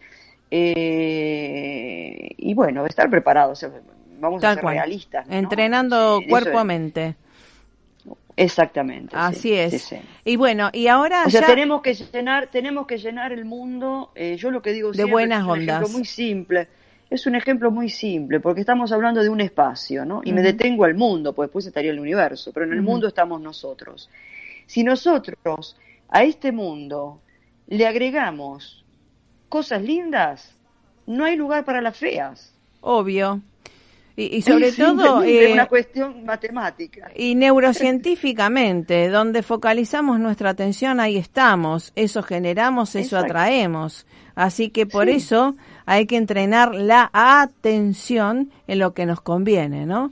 [0.52, 3.64] eh, y bueno, estar preparados.
[3.64, 3.80] o sea,
[4.20, 4.76] Vamos a ser cual.
[4.76, 5.28] realistas.
[5.28, 5.34] ¿no?
[5.36, 6.68] Entrenando Sí, eso cuerpo a es.
[6.68, 7.16] mente.
[8.38, 9.12] Exactamente.
[9.16, 9.72] sí, Así es.
[9.72, 9.96] sí, sí.
[10.26, 14.12] Y bueno, y ahora O sea, ya- tenemos que llenar, tenemos que llenar el mundo.
[14.16, 15.90] eh, yo lo que digo De siempre buenas es un ondas.
[15.92, 16.68] muy simple.
[17.10, 20.22] Es un ejemplo muy simple, porque estamos hablando de un espacio, ¿no?
[20.24, 23.40] Y me detengo al mundo, pues después estaría el universo, pero en el mundo estamos
[23.42, 24.10] nosotros.
[24.66, 25.78] Si nosotros
[26.10, 27.22] a este mundo
[27.68, 28.84] le agregamos
[29.50, 30.56] cosas lindas,
[31.06, 32.54] no hay lugar para las feas.
[32.82, 33.42] obvio.
[34.18, 37.12] Y, y sobre Es todo, simplemente eh, una cuestión matemática.
[37.16, 41.92] y neurocientíficamente, donde focalizamos nuestra atención, ahí estamos.
[41.96, 43.26] Eso generamos, eso Exacto.
[43.26, 44.06] atraemos.
[44.34, 45.12] Así que por Sí.
[45.16, 45.56] eso
[45.86, 50.12] hay que entrenar la atención en lo que nos conviene, ¿no?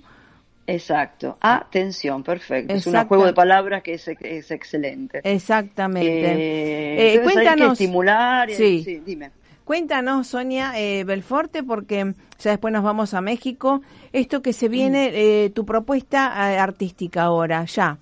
[0.65, 1.38] Exacto.
[1.41, 2.74] Atención, perfecto.
[2.74, 5.19] Es un juego de palabras que es, es excelente.
[5.24, 6.07] Exactamente.
[6.09, 7.71] Eh, Eh, entonces hay que cuéntanos.
[7.74, 8.49] estimular.
[8.49, 8.53] y-
[8.84, 9.01] Sí.
[9.05, 9.32] dime.
[9.65, 13.82] Cuéntanos, Sonia eh, Belforte, porque ya después nos vamos a México.
[14.11, 17.97] Esto que se viene, eh, tu propuesta eh, artística ahora, ya.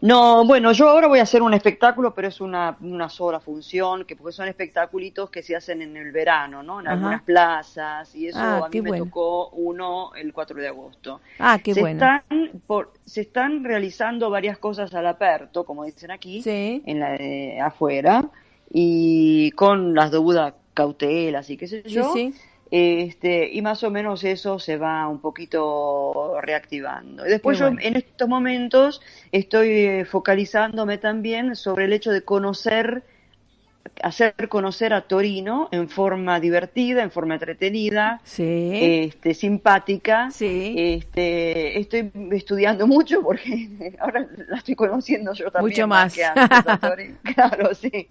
[0.00, 4.04] No, bueno, yo ahora voy a hacer un espectáculo, pero es una, una sola función,
[4.04, 6.80] que porque son espectaculitos que se hacen en el verano, ¿no?
[6.80, 6.94] En Ajá.
[6.96, 9.04] algunas plazas, y eso Ah, a qué mí me bueno.
[9.06, 11.20] tocó uno el 4 de agosto.
[11.38, 12.04] Ah, qué se, bueno.
[12.04, 16.82] están por, se están realizando varias cosas al aperto, como dicen aquí, Sí.
[16.84, 18.24] en la, eh, afuera,
[18.70, 22.12] y con las debidas cautelas y qué sé Sí, yo.
[22.12, 22.34] sí.
[22.76, 27.24] Este, y más o menos eso se va un poquito reactivando.
[27.24, 29.00] Y después yo en estos momentos
[29.30, 33.04] estoy eh, focalizándome también sobre el hecho de conocer
[34.02, 38.70] hacer conocer a Torino en forma divertida, en forma entretenida, Sí.
[38.72, 40.30] este, simpática.
[40.30, 40.74] Sí.
[40.76, 43.70] Este, estoy estudiando mucho porque
[44.00, 45.72] ahora la estoy conociendo yo también.
[45.72, 46.14] Mucho más.
[46.14, 47.14] que antes, a Tori.
[47.34, 48.08] claro, sí.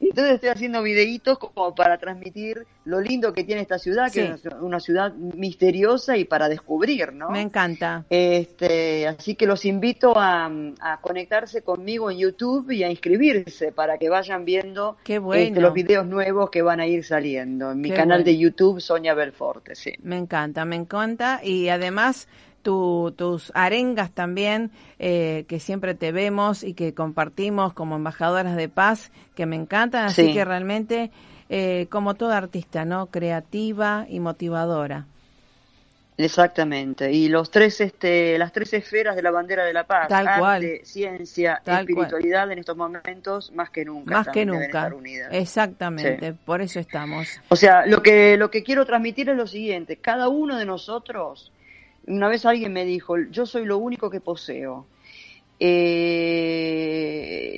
[0.00, 4.32] Entonces estoy haciendo videitos como para transmitir lo lindo que tiene esta ciudad, que Sí.
[4.44, 7.30] es una ciudad misteriosa y para descubrir, ¿no?
[7.30, 8.04] Me encanta.
[8.10, 10.50] Este, así que los invito a,
[10.80, 15.42] a conectarse conmigo en YouTube y a inscribirse para que vayan viendo Qué bueno.
[15.44, 18.24] este, los videos nuevos que van a ir saliendo en mi Qué canal bueno.
[18.24, 19.92] de YouTube Sonia Belforte, sí.
[20.02, 21.40] Me encanta, me encanta.
[21.44, 22.26] Y además
[22.62, 28.70] tu- tus arengas también, eh, que siempre te vemos y que compartimos como embajadoras de
[28.70, 30.06] paz, que me encantan.
[30.06, 30.32] Así Sí.
[30.32, 31.10] que realmente,
[31.50, 33.06] eh, como toda artista, ¿no?
[33.06, 35.06] Creativa y motivadora.
[36.16, 37.10] Exactamente.
[37.10, 40.40] Y los tres, este, las tres esferas de la bandera de la paz, Tal arte,
[40.40, 40.80] cual.
[40.84, 41.80] ciencia, Tal cual.
[41.80, 44.14] espiritualidad, en estos momentos más que nunca.
[44.18, 44.64] Más que nunca.
[44.64, 45.30] estar unidas.
[45.32, 47.26] Exactamente, por eso estamos.
[47.48, 51.50] O sea, lo que, lo que quiero transmitir es lo siguiente, cada uno de nosotros,
[52.06, 54.86] una vez alguien me dijo, yo soy lo único que poseo.
[55.58, 56.44] Eh,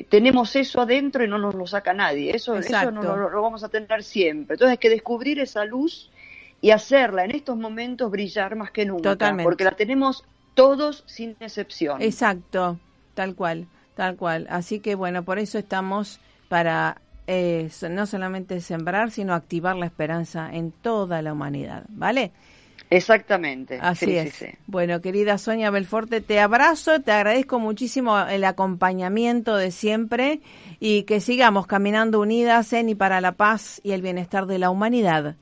[0.09, 3.65] tenemos eso adentro y no nos lo saca nadie, eso, eso no lo, lo vamos
[3.65, 4.55] a tener siempre.
[4.55, 6.11] Entonces hay que descubrir esa luz
[6.61, 9.45] y hacerla en estos momentos brillar más que nunca, Totalmente.
[9.45, 12.01] porque la tenemos todos sin excepción.
[12.03, 12.79] Exacto,
[13.15, 14.47] tal cual, tal cual.
[14.51, 20.49] Así que bueno, por eso estamos para eh, no solamente sembrar, sino activar la esperanza
[20.53, 22.33] en toda la humanidad, ¿vale?
[22.89, 23.79] Exactamente.
[23.83, 24.35] Así Sí, es.
[24.35, 24.53] sí, sí.
[24.67, 30.41] Bueno, querida Sonia Belforte, te abrazo, te agradezco muchísimo el acompañamiento de siempre
[30.79, 34.71] y que sigamos caminando unidas en y para la paz y el bienestar de la
[34.71, 35.37] humanidad.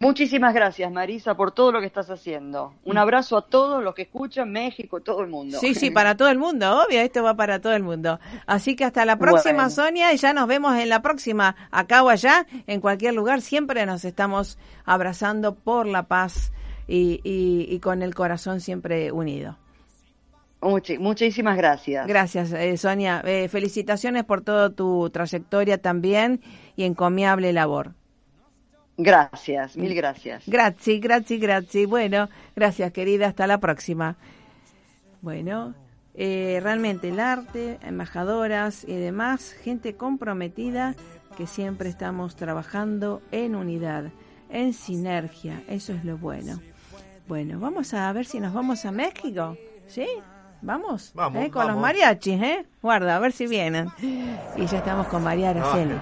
[0.00, 2.74] Muchísimas gracias, Marisa, por todo lo que estás haciendo.
[2.84, 5.58] Un abrazo a todos los que escuchan, México, todo el mundo.
[5.58, 5.60] Mm.
[5.60, 8.18] Sí, sí, para todo el mundo, obvio, esto va para todo el mundo.
[8.46, 9.70] Así que hasta la próxima, Bueno.
[9.70, 13.86] Sonia, y ya nos vemos en la próxima, acá o allá, en cualquier lugar, siempre
[13.86, 16.52] nos estamos abrazando por la paz
[16.88, 19.58] y, y- y con el corazón siempre unido.
[20.60, 22.04] Muchi- muchísimas gracias.
[22.08, 23.22] Gracias, eh, Sonia.
[23.24, 26.40] Eh, felicitaciones por toda tu trayectoria también
[26.74, 27.92] y encomiable labor.
[28.98, 30.42] Gracias, mil gracias.
[30.46, 31.88] Gracias, gracias, gracias.
[31.88, 33.28] Bueno, gracias, querida.
[33.28, 34.16] Hasta la próxima.
[35.22, 35.74] Bueno,
[36.14, 40.96] eh, realmente el arte, embajadoras y demás, gente comprometida
[41.36, 44.10] que siempre estamos trabajando en unidad,
[44.50, 45.62] en sinergia.
[45.68, 46.60] Eso es lo bueno.
[47.28, 49.56] Bueno, vamos a ver si nos vamos a México.
[49.86, 50.08] ¿Sí?
[50.60, 51.12] ¿Vamos?
[51.14, 51.50] Vamos, ¿Eh?
[51.50, 52.66] Con los mariachis, ¿eh?
[52.82, 53.88] Guarda, a ver si vienen.
[54.00, 55.94] Y ya estamos con María Araceli.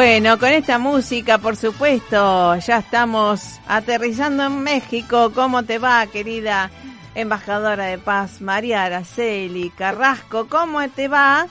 [0.00, 5.30] Bueno, con esta música, por supuesto, ya estamos aterrizando en México.
[5.34, 6.70] ¿Cómo te va, querida
[7.14, 10.46] embajadora de paz, María Araceli Carrasco?
[10.48, 11.46] ¿Cómo te va?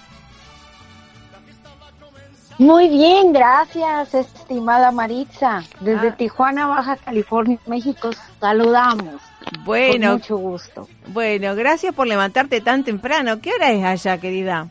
[2.57, 5.61] Muy bien, gracias, estimada Maritza.
[5.79, 6.15] Desde Ah.
[6.17, 9.21] Tijuana, Baja California, México, saludamos.
[9.63, 10.87] Bueno, Con mucho gusto.
[11.09, 13.41] bueno, gracias por levantarte tan temprano.
[13.41, 14.69] ¿Qué hora es allá, querida?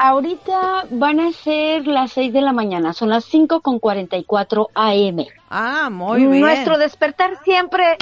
[0.00, 5.26] Ahorita van a ser las 6 de la mañana, son las 5 con 44 AM.
[5.50, 6.40] Ah, muy bien.
[6.40, 7.98] Nuestro despertar siempre,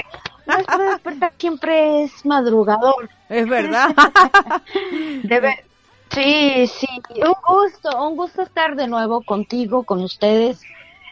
[0.47, 3.09] nuestro despertar siempre es madrugador.
[3.31, 3.95] Es verdad.
[5.23, 5.65] Debe,
[6.11, 6.87] sí, sí,
[7.17, 10.61] un gusto, un gusto estar de nuevo contigo, con ustedes.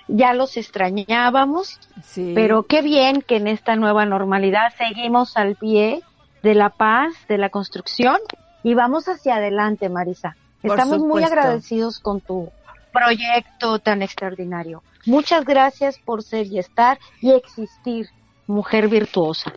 [0.06, 2.32] Ya los extrañábamos, sí.
[2.34, 6.02] pero qué bien que en esta nueva normalidad seguimos al pie
[6.42, 8.18] de la paz, de la construcción
[8.62, 10.36] y vamos hacia adelante, Marisa.
[10.64, 12.50] Estamos muy agradecidos con tu
[12.92, 14.82] proyecto tan extraordinario.
[15.06, 18.08] Muchas gracias por ser y estar y existir,
[18.46, 19.52] mujer virtuosa.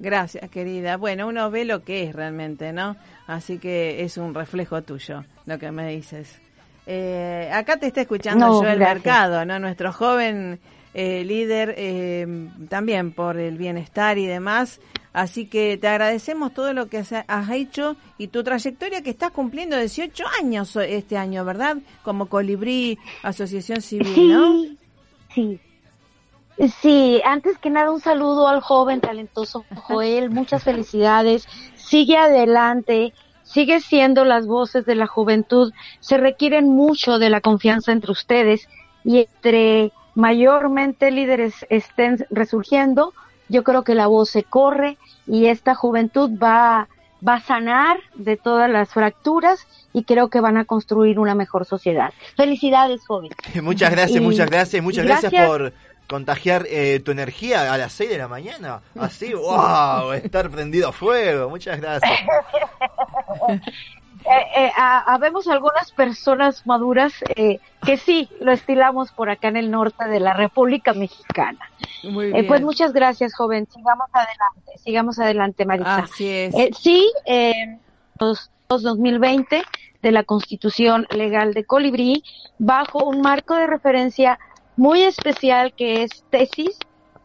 [0.00, 0.96] Gracias, querida.
[0.96, 2.96] Bueno, uno ve lo que es realmente, ¿no?
[3.26, 6.40] Así que es un reflejo tuyo, lo que me dices.
[6.86, 9.04] Eh, acá te está escuchando No, Joel gracias.
[9.04, 9.58] Mercado, ¿no?
[9.58, 10.58] Nuestro joven
[10.94, 14.80] eh, líder, eh, también por el bienestar y demás.
[15.12, 19.76] Así que te agradecemos todo lo que has hecho y tu trayectoria que estás cumpliendo
[19.76, 21.78] 18 años este año, ¿verdad?
[22.02, 24.64] Como Colibrí, Asociación Civil, ¿no?
[25.34, 25.60] Sí,
[26.80, 27.20] sí.
[27.24, 31.46] Antes que nada un saludo al joven talentoso Joel, muchas felicidades.
[31.74, 35.72] Sigue adelante, sigue siendo las voces de la juventud.
[36.00, 38.68] Se requieren mucho de la confianza entre ustedes
[39.04, 43.14] y entre mayormente líderes estén resurgiendo,
[43.48, 44.96] yo creo que la voz se corre
[45.26, 46.88] y esta juventud va,
[47.26, 51.64] va a sanar de todas las fracturas y creo que van a construir una mejor
[51.64, 52.12] sociedad.
[52.36, 53.30] Felicidades, joven.
[53.62, 55.48] muchas gracias, Y- muchas gracias, muchas gracias, gracias.
[55.48, 55.72] por
[56.08, 58.80] contagiar eh, tu energía a las 6 de la mañana.
[58.98, 61.48] Así, wow, estar prendido a fuego.
[61.50, 62.10] Muchas gracias.
[64.30, 69.56] Eh, eh, ha- habemos algunas personas maduras eh, que sí lo estilamos por acá en
[69.56, 71.58] el norte de la República Mexicana.
[72.04, 72.46] Muy Eh, bien.
[72.46, 73.66] pues muchas gracias, joven.
[73.72, 75.96] Sigamos adelante, sigamos adelante, Marisa.
[75.98, 76.54] Así es.
[76.54, 77.78] Eh, sí, eh,
[78.20, 79.62] los, los 2020
[80.02, 82.22] de la Constitución Legal de Colibrí,
[82.58, 84.38] bajo un marco de referencia
[84.76, 86.78] muy especial que es tesis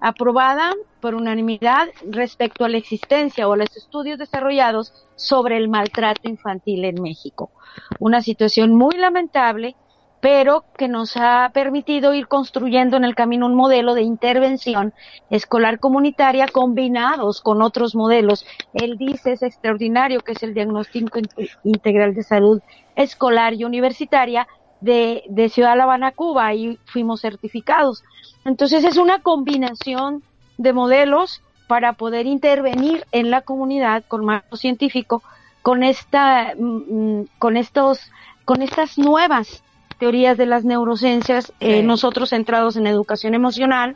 [0.03, 6.27] aprobada por unanimidad respecto a la existencia o a los estudios desarrollados sobre el maltrato
[6.27, 7.51] infantil en México.
[7.99, 9.77] Una situación muy lamentable,
[10.19, 14.93] pero que nos ha permitido ir construyendo en el camino un modelo de intervención
[15.29, 18.45] escolar comunitaria combinados con otros modelos.
[18.73, 22.61] El DICE es extraordinario, que es el Diagnóstico Int- Integral de Salud
[22.95, 24.47] Escolar y Universitaria
[24.83, 28.03] de, de Ciudad La Habana, Cuba, y fuimos certificados.
[28.45, 30.21] Entonces es una combinación
[30.57, 35.23] de modelos para poder intervenir en la comunidad con marco científico,
[35.61, 38.11] con esta, mm, mm, con estos,
[38.45, 39.63] con estas nuevas
[39.97, 41.83] teorías de las neurociencias, eh, Sí.
[41.83, 43.95] nosotros centrados en educación emocional.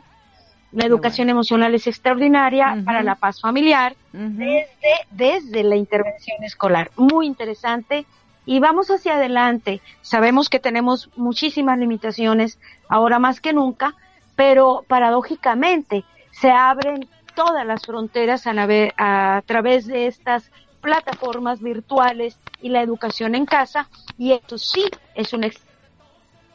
[0.72, 4.66] La educación emocional es extraordinaria para la paz familiar desde,
[5.10, 6.90] desde la intervención escolar.
[6.96, 8.04] Muy interesante.
[8.48, 9.82] Y vamos hacia adelante.
[10.00, 13.94] Sabemos que tenemos muchísimas limitaciones ahora más que nunca,
[14.36, 22.40] pero paradójicamente se abren todas las fronteras a, nave- a través de estas plataformas virtuales
[22.62, 23.90] y la educación en casa.
[24.16, 24.82] Y esto sí
[25.14, 25.66] es una ex-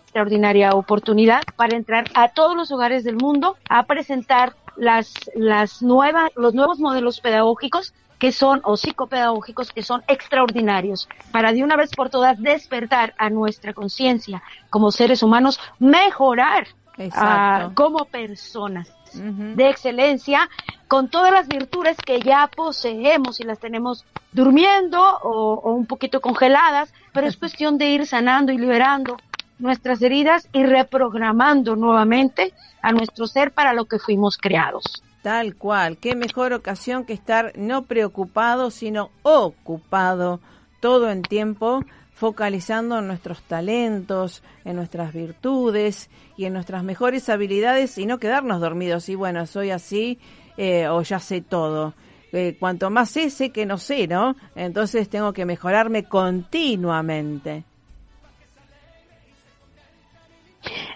[0.06, 6.32] extraordinaria oportunidad para entrar a todos los hogares del mundo a presentar las, las nuevas,
[6.36, 7.94] los nuevos modelos pedagógicos
[8.24, 13.30] que son, o psicopedagógicos que son extraordinarios, para de una vez por todas despertar a
[13.30, 16.68] nuestra conciencia como seres humanos, mejorar
[17.12, 20.50] ah, como personas de excelencia
[20.88, 26.22] con todas las virtudes que ya poseemos y las tenemos durmiendo o, o un poquito
[26.22, 29.18] congeladas, pero es cuestión de ir sanando y liberando
[29.60, 35.04] nuestras heridas y reprogramando nuevamente a nuestro ser para lo que fuimos creados.
[35.24, 40.42] Tal cual, qué mejor ocasión que estar no preocupado, sino ocupado
[40.82, 47.98] todo en tiempo, focalizando en nuestros talentos, en nuestras virtudes y en nuestras mejores habilidades
[47.98, 50.20] y no quedarnos dormidos y bueno, soy así
[50.58, 51.94] eh, o ya sé todo.
[52.34, 54.36] Eh, cuanto más sé, sé que no sé, ¿no?
[54.56, 57.64] Entonces tengo que mejorarme continuamente.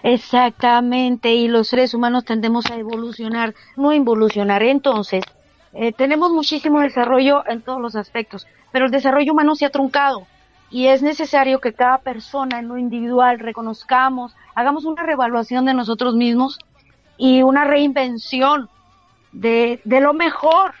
[0.02, 4.62] Exactamente, y los seres humanos tendemos a evolucionar, no involucionar.
[4.62, 5.24] Entonces,
[5.72, 10.26] eh, tenemos muchísimo desarrollo en todos los aspectos, pero el desarrollo humano se ha truncado
[10.70, 16.14] y es necesario que cada persona en lo individual reconozcamos, hagamos una reevaluación de nosotros
[16.14, 16.58] mismos
[17.16, 18.68] y una reinvención
[19.32, 20.74] de, de lo mejor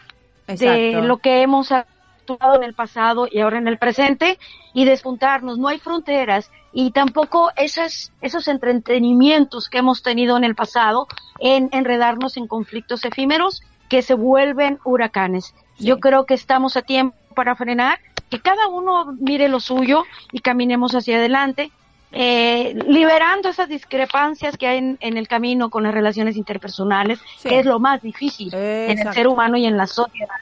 [0.46, 4.38] de lo que hemos actuado en el pasado y ahora en el presente
[4.72, 5.58] y despuntarnos.
[5.58, 11.06] No hay fronteras y tampoco esas, esos entretenimientos que hemos tenido en el pasado
[11.40, 15.54] en enredarnos en conflictos efímeros que se vuelven huracanes.
[15.78, 17.98] Yo creo que estamos a tiempo para frenar,
[18.30, 21.70] que cada uno mire lo suyo y caminemos hacia adelante.
[22.10, 27.50] eh, liberando esas discrepancias que hay en, en el camino con las relaciones interpersonales, Sí.
[27.50, 30.34] que es lo más difícil en el ser humano y en la sociedad.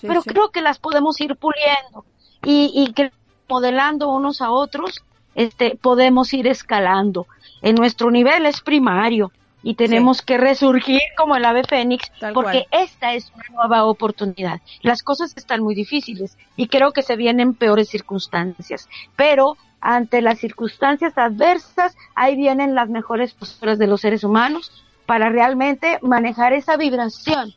[0.00, 2.06] Sí, Pero creo que las podemos ir puliendo
[2.42, 3.12] y, y que
[3.46, 5.04] modelando unos a otros,
[5.34, 7.26] este, podemos ir escalando.
[7.62, 12.66] En nuestro nivel es primario y tenemos que resurgir como el ave fénix Tal porque
[12.70, 14.60] esta es una nueva oportunidad.
[14.82, 20.38] Las cosas están muy difíciles y creo que se vienen peores circunstancias, pero ante las
[20.38, 24.70] circunstancias adversas, ahí vienen las mejores posturas de los seres humanos
[25.06, 27.54] para realmente manejar esa vibración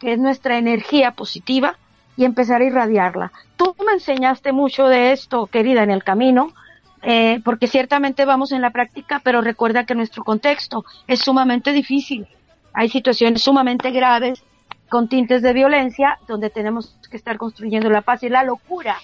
[0.00, 1.76] que es nuestra energía positiva
[2.16, 3.32] y empezar a irradiarla.
[3.56, 6.52] Tú me enseñaste mucho de esto, querida, en el camino,
[7.02, 12.26] eh, porque ciertamente vamos en la práctica, pero recuerda que nuestro contexto es sumamente difícil.
[12.72, 14.42] Hay situaciones sumamente graves
[14.88, 18.96] con tintes de violencia, donde tenemos que estar construyendo la paz y la locura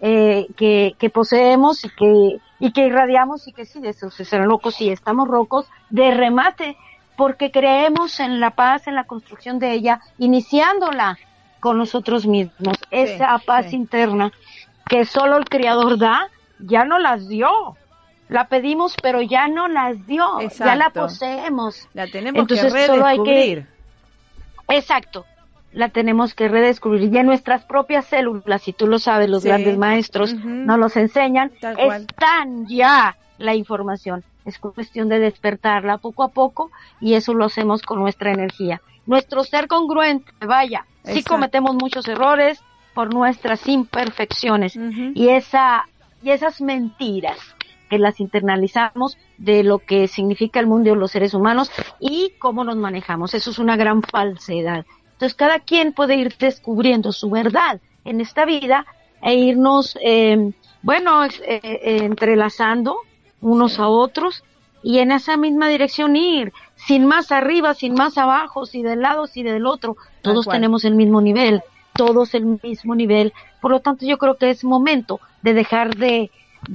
[0.00, 4.44] eh, que, que poseemos y que, y que irradiamos y que sí, de esos ser
[4.46, 6.76] locos y estamos rocos de remate,
[7.16, 11.18] porque creemos en la paz, en la construcción de ella, iniciándola
[11.60, 12.76] con nosotros mismos.
[12.90, 13.76] Esa paz sí.
[13.76, 14.32] interna
[14.88, 16.28] que solo el Creador da,
[16.62, 17.48] ya no las dio.
[18.28, 20.24] La pedimos, pero ya no las dio.
[20.58, 21.88] Ya la poseemos.
[21.92, 23.66] La tenemos Entonces, que solo hay que- redescubrir.
[24.68, 25.26] Exacto.
[25.72, 27.10] La tenemos que redescubrir.
[27.10, 29.48] Ya en nuestras propias células, si tú lo sabes, los Sí.
[29.48, 30.48] grandes maestros Ujú.
[30.48, 32.02] nos los enseñan, Tal cual.
[32.02, 34.22] están ya la información.
[34.44, 38.82] Es cuestión de despertarla poco a poco y eso lo hacemos con nuestra energía.
[39.06, 41.30] Nuestro ser congruente, vaya, sí Exacto.
[41.34, 42.62] cometemos muchos errores
[42.94, 44.76] por nuestras imperfecciones
[45.14, 45.86] y esa
[46.22, 47.38] y esas mentiras
[47.90, 51.70] que las internalizamos de lo que significa el mundo y los seres humanos
[52.00, 53.34] y cómo nos manejamos.
[53.34, 54.86] Eso es una gran falsedad.
[55.12, 58.86] Entonces cada quien puede ir descubriendo su verdad en esta vida
[59.20, 60.52] e irnos, eh,
[60.82, 62.96] bueno, eh, eh, entrelazando
[63.40, 64.42] unos a otros
[64.82, 69.26] y en esa misma dirección ir, sin más arriba, sin más abajo, si del lado,
[69.26, 71.62] si del otro, todos tenemos el mismo nivel,
[71.94, 76.30] todos el mismo nivel, por lo tanto yo creo que es momento de dejar de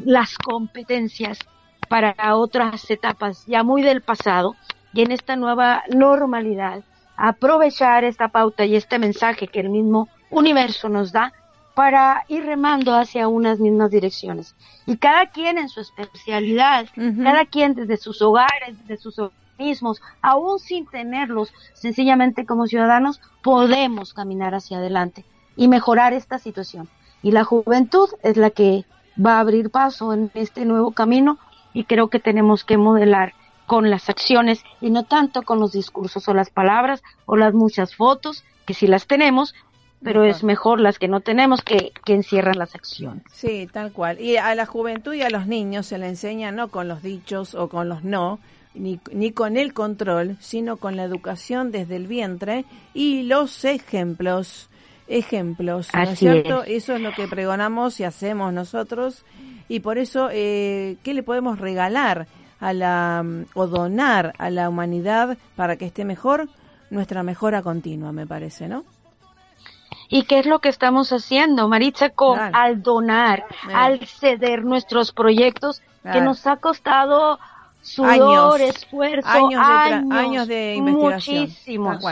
[0.05, 1.39] las competencias
[1.88, 4.55] para otras etapas ya muy del pasado
[4.93, 6.84] y en esta nueva normalidad
[7.15, 11.34] aprovechar esta pauta y este mensaje que el mismo universo nos da
[11.74, 14.55] para ir remando hacia unas mismas direcciones.
[14.86, 16.88] Y cada quien en su especialidad,
[17.24, 19.20] cada quien desde sus hogares, desde sus
[19.58, 26.88] organismos, aún sin tenerlos, sencillamente como ciudadanos, podemos caminar hacia adelante y mejorar esta situación.
[27.24, 28.86] Y la juventud es la que
[29.24, 31.39] va a abrir paso en este nuevo camino
[31.74, 33.34] y creo que tenemos que modelar
[33.66, 37.95] con las acciones y no tanto con los discursos o las palabras o las muchas
[37.95, 39.55] fotos, que sí las tenemos,
[40.03, 43.24] pero es mejor las que no tenemos que, que encierran las acciones.
[43.34, 44.22] Sí, tal cual.
[44.22, 47.55] Y a la juventud y a los niños se le enseña no con los dichos
[47.55, 48.39] o con los no,
[48.80, 54.69] ni, ni con el control, sino con la educación desde el vientre y los ejemplos.
[55.09, 56.63] Ejemplos, ¿no es cierto?
[56.63, 56.84] es.
[56.84, 59.23] Eso es lo que pregonamos y hacemos nosotros.
[59.69, 62.28] Y por eso, eh, ¿qué le podemos regalar
[62.59, 66.49] a la, mm, o donar a la humanidad para que esté mejor?
[66.89, 68.84] Nuestra mejora continua, me parece, ¿no?
[70.09, 72.57] ¿Y qué es lo que estamos haciendo, Maritza, con, Claro.
[72.57, 77.38] al donar, al ceder nuestros proyectos que nos ha costado
[77.88, 78.75] sudor, Años.
[78.75, 79.49] esfuerzo, Años
[80.09, 81.39] de años, de investigación.
[81.41, 82.03] muchísimos.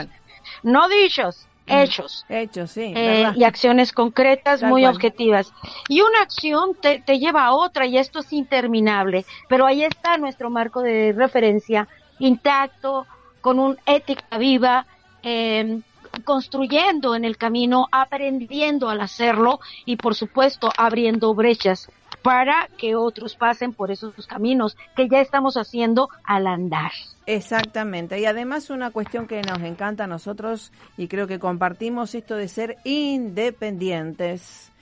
[0.62, 2.24] No dichos, hechos.
[2.28, 2.92] Hecho, sí.
[2.96, 4.94] eh, y acciones concretas Tal muy cual.
[4.94, 5.52] objetivas.
[5.88, 10.16] Y una acción te, te lleva a otra y esto es interminable, pero ahí está
[10.18, 13.06] nuestro marco de referencia intacto,
[13.40, 14.86] con un ética viva,
[15.22, 15.80] eh,
[16.24, 21.90] construyendo en el camino, aprendiendo al hacerlo y por supuesto abriendo brechas
[22.26, 26.90] para que otros pasen por esos caminos que ya estamos haciendo al andar.
[27.24, 28.18] Exactamente.
[28.18, 32.48] Y además una cuestión que nos encanta a nosotros y creo que compartimos esto de
[32.48, 34.72] ser independientes.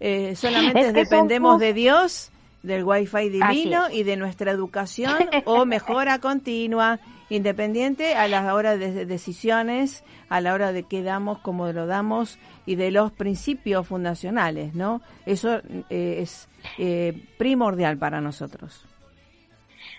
[0.00, 2.32] Eh, solamente Es que dependemos de Dios,
[2.64, 6.98] del Wi-Fi divino y de nuestra educación o mejora continua,
[7.30, 12.38] independiente a la hora de decisiones, a la hora de qué damos, cómo lo damos
[12.66, 15.00] y de los principios fundacionales, ¿no?
[15.26, 15.60] Eso
[15.90, 16.48] eh, es
[16.78, 18.84] eh, primordial para nosotros.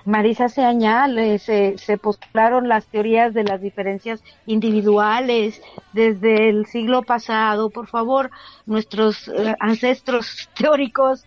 [0.05, 5.61] Marisa se añade, se, se postularon las teorías de las diferencias individuales
[5.93, 7.69] desde el siglo pasado.
[7.69, 8.31] Por favor,
[8.65, 11.25] nuestros eh, ancestros teóricos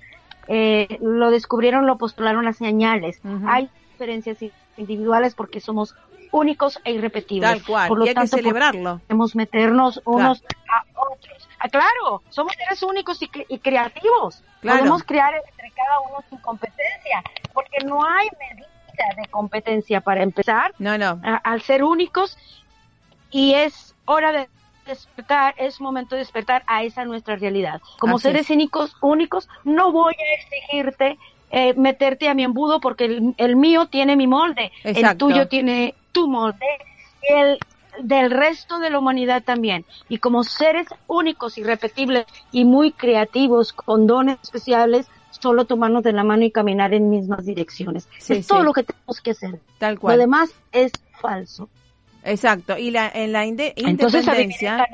[0.48, 3.20] eh, lo descubrieron, lo postularon las señales.
[3.46, 4.38] Hay diferencias
[4.76, 5.94] individuales porque somos
[6.30, 7.50] únicos e irrepetibles.
[7.50, 7.88] Tal cual.
[7.88, 9.00] Por lo y hay que tanto, celebrarlo.
[9.06, 11.48] podemos meternos unos a otros.
[11.58, 14.42] Ah, claro, somos seres únicos y, y creativos.
[14.60, 14.78] Claro.
[14.78, 18.66] Podemos crear entre cada uno sin competencia, porque no hay medida
[19.22, 21.20] de competencia para empezar No, no.
[21.22, 22.36] a- al ser únicos
[23.30, 24.48] y es hora de
[24.86, 27.80] despertar, es momento de despertar a esa nuestra realidad.
[28.00, 28.50] Como Así seres es.
[28.50, 31.18] únicos, únicos, no voy a exigirte
[31.52, 35.94] eh, meterte a mi embudo porque el, el mío tiene mi molde, el tuyo tiene
[36.10, 36.66] tu molde,
[37.28, 37.58] y el
[38.00, 39.84] del resto de la humanidad también.
[40.08, 46.24] Y como seres únicos, irrepetibles y muy creativos, con dones especiales, solo tomarnos de la
[46.24, 48.08] mano y caminar en mismas direcciones.
[48.18, 49.60] Sí, es todo lo que tenemos que hacer.
[49.78, 50.18] Tal Lo cual.
[50.18, 50.90] demás es
[51.20, 51.68] falso.
[52.24, 52.78] Exacto.
[52.78, 54.76] Y la, en la inde- Entonces, independencia.
[54.76, 54.88] nueva.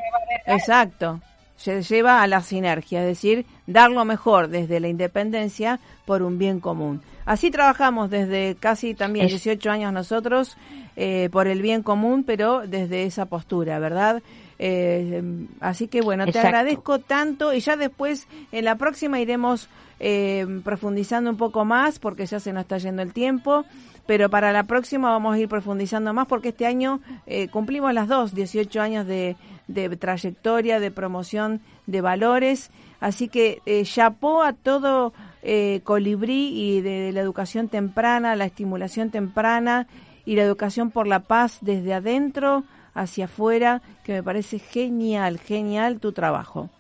[0.46, 1.20] Exacto.
[1.58, 6.38] Se lleva a la sinergia, es decir, dar lo mejor desde la independencia por un
[6.38, 7.02] bien común.
[7.26, 10.56] Así trabajamos desde casi también Es- 18 años nosotros
[10.96, 14.22] eh, por el bien común, pero desde esa postura, ¿verdad?
[14.60, 15.22] Eh,
[15.60, 19.68] así que bueno, te agradezco tanto y ya después en la próxima iremos
[20.00, 23.64] eh, profundizando un poco más porque ya se nos está yendo el tiempo.
[24.08, 28.08] Pero para la próxima vamos a ir profundizando más porque este año eh, cumplimos las
[28.08, 29.36] dos, 18 años de,
[29.66, 32.70] de trayectoria, de promoción de valores.
[33.00, 38.46] Así que eh, chapó a todo eh, Colibrí y de, de la educación temprana, la
[38.46, 39.86] estimulación temprana
[40.24, 46.00] y la educación por la paz desde adentro hacia afuera, que me parece genial, genial
[46.00, 46.70] tu trabajo.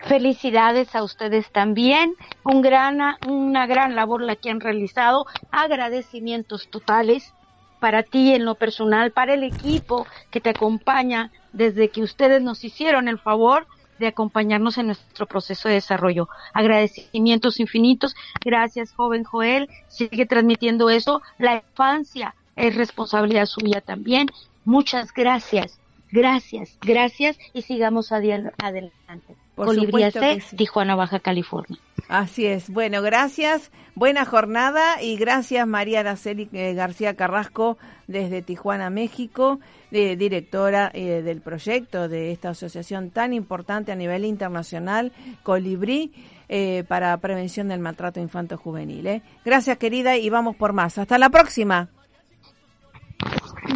[0.00, 2.14] Felicidades a ustedes también.
[2.44, 5.26] Un gran, una gran labor la que han realizado.
[5.50, 7.34] Agradecimientos totales
[7.80, 12.62] para ti en lo personal, para el equipo que te acompaña desde que ustedes nos
[12.62, 13.66] hicieron el favor
[13.98, 16.28] de acompañarnos en nuestro proceso de desarrollo.
[16.54, 18.14] Agradecimientos infinitos.
[18.44, 19.68] Gracias, joven Joel.
[19.88, 21.22] Sigue transmitiendo eso.
[21.38, 24.28] La infancia es responsabilidad suya también.
[24.64, 25.78] Muchas gracias.
[26.12, 29.36] Gracias, gracias y sigamos adelante.
[29.54, 30.56] Por Colibrí supuesto AC, que sí.
[30.56, 31.78] Tijuana, Baja California.
[32.08, 32.70] Así es.
[32.70, 33.70] Bueno, gracias.
[33.94, 37.76] Buena jornada y gracias María Araceli eh, García Carrasco
[38.06, 44.24] desde Tijuana, México, de- directora eh, del proyecto de esta asociación tan importante a nivel
[44.24, 46.12] internacional, Colibrí,
[46.48, 49.06] eh, para prevención del maltrato infanto-juvenil.
[49.06, 49.22] ¿eh?
[49.44, 50.98] Gracias querida y vamos por más.
[50.98, 51.88] Hasta la próxima.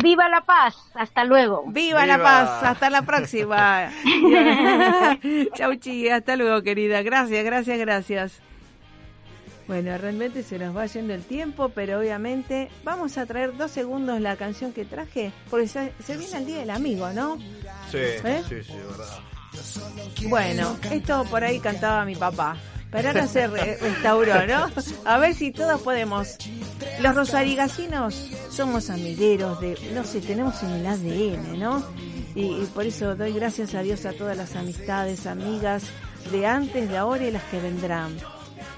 [0.02, 0.76] ¡Viva la paz!
[0.94, 1.64] Hasta luego.
[1.68, 2.62] ¡Viva, la paz!
[2.62, 3.90] Hasta la próxima.
[5.54, 6.08] Chau, chi.
[6.08, 7.02] Hasta luego, querida.
[7.02, 8.40] Gracias, gracias, gracias.
[9.66, 14.20] Bueno, realmente se nos va yendo el tiempo, pero obviamente vamos a traer dos segundos
[14.20, 17.38] la canción que traje, porque se, se viene el Día del Amigo, ¿no?
[17.90, 18.42] Sí, ¿Eh?
[18.46, 19.18] sí, sí, verdad.
[20.28, 22.56] Bueno, esto por ahí cantaba mi papá.
[22.94, 24.70] Pero ahora se re- restauró, ¿no?
[25.04, 26.36] A ver si todos podemos.
[27.00, 31.84] Los rosarigasinos somos amigueros de, no sé, tenemos en el ADN, ¿no?
[32.34, 35.84] Y, y por eso doy gracias a Dios a todas las amistades, amigas
[36.30, 38.16] de antes, de ahora y las que vendrán.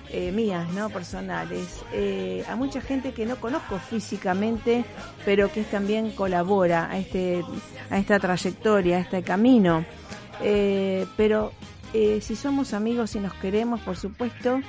[0.09, 0.89] Eh, mías, ¿no?
[0.89, 1.67] Personales.
[1.93, 4.85] Eh, a mucha gente que no conozco físicamente,
[5.25, 7.43] pero que también colabora a, este,
[7.91, 9.85] a esta trayectoria, a este camino.
[10.41, 11.53] Eh, pero
[11.97, 14.61] eh, si somos amigos y nos queremos, por supuesto,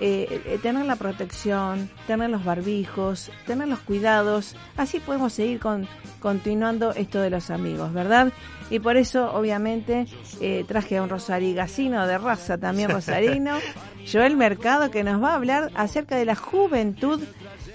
[0.00, 5.86] eh, eh, tener la protección, tener los barbijos, tener los cuidados, así podemos seguir con,
[6.18, 8.32] continuando esto de los amigos, ¿verdad?
[8.70, 10.06] Y por eso, obviamente,
[10.40, 13.58] eh, traje a un rosarigacino de raza también rosarino,
[14.12, 17.20] Joel Mercado, que nos va a hablar acerca de la juventud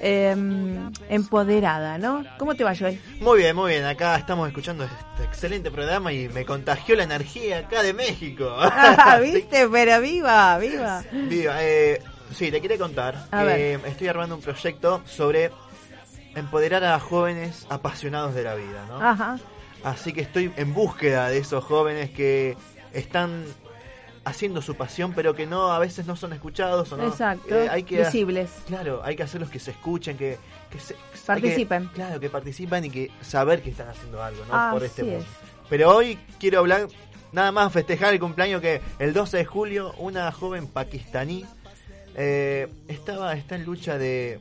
[0.01, 0.35] eh,
[1.09, 2.23] empoderada, ¿no?
[2.37, 2.99] ¿Cómo te va, Joel?
[3.19, 3.85] Muy bien, muy bien.
[3.85, 8.49] Acá estamos escuchando este excelente programa y me contagió la energía acá de México.
[8.61, 9.67] Ah, ¿Viste?
[9.69, 11.03] Pero viva, viva.
[11.11, 12.01] Viva, eh,
[12.33, 13.81] sí, te quería contar A que ver.
[13.85, 15.51] estoy armando un proyecto sobre
[16.35, 19.01] empoderar a jóvenes apasionados de la vida, ¿no?
[19.01, 19.37] Ajá.
[19.83, 22.55] Así que estoy en búsqueda de esos jóvenes que
[22.93, 23.43] están
[24.25, 27.07] haciendo su pasión, pero que no a veces no son escuchados o no.
[27.07, 27.55] Exacto.
[27.55, 28.49] Eh, hay que Visibles.
[28.67, 30.37] Claro, hay que hacerlos que se escuchen, que,
[30.69, 31.87] que se, que- Participen.
[31.93, 34.71] claro, que participan y que saber que están haciendo algo, ¿no?
[34.71, 35.19] Por este mundo.
[35.19, 35.25] es.
[35.69, 36.87] Pero hoy quiero hablar,
[37.31, 41.45] nada más festejar el cumpleaños que el 12 de julio una joven pakistaní
[42.15, 44.39] eh, estaba está en lucha de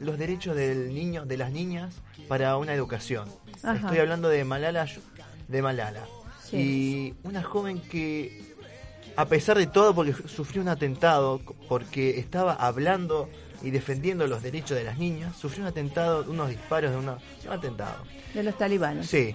[0.00, 1.94] los derechos del niño, de las niñas
[2.28, 3.28] para una educación.
[3.62, 3.76] Ajá.
[3.76, 4.86] Estoy hablando de Malala,
[5.48, 6.04] de Malala.
[6.44, 6.56] Sí.
[6.56, 8.45] Y una joven que
[9.16, 13.28] a pesar de todo, porque sufrió un atentado, porque estaba hablando
[13.62, 17.52] y defendiendo los derechos de las niñas, sufrió un atentado, unos disparos de una, un
[17.52, 17.96] atentado.
[18.34, 19.08] De los talibanes.
[19.08, 19.34] Sí.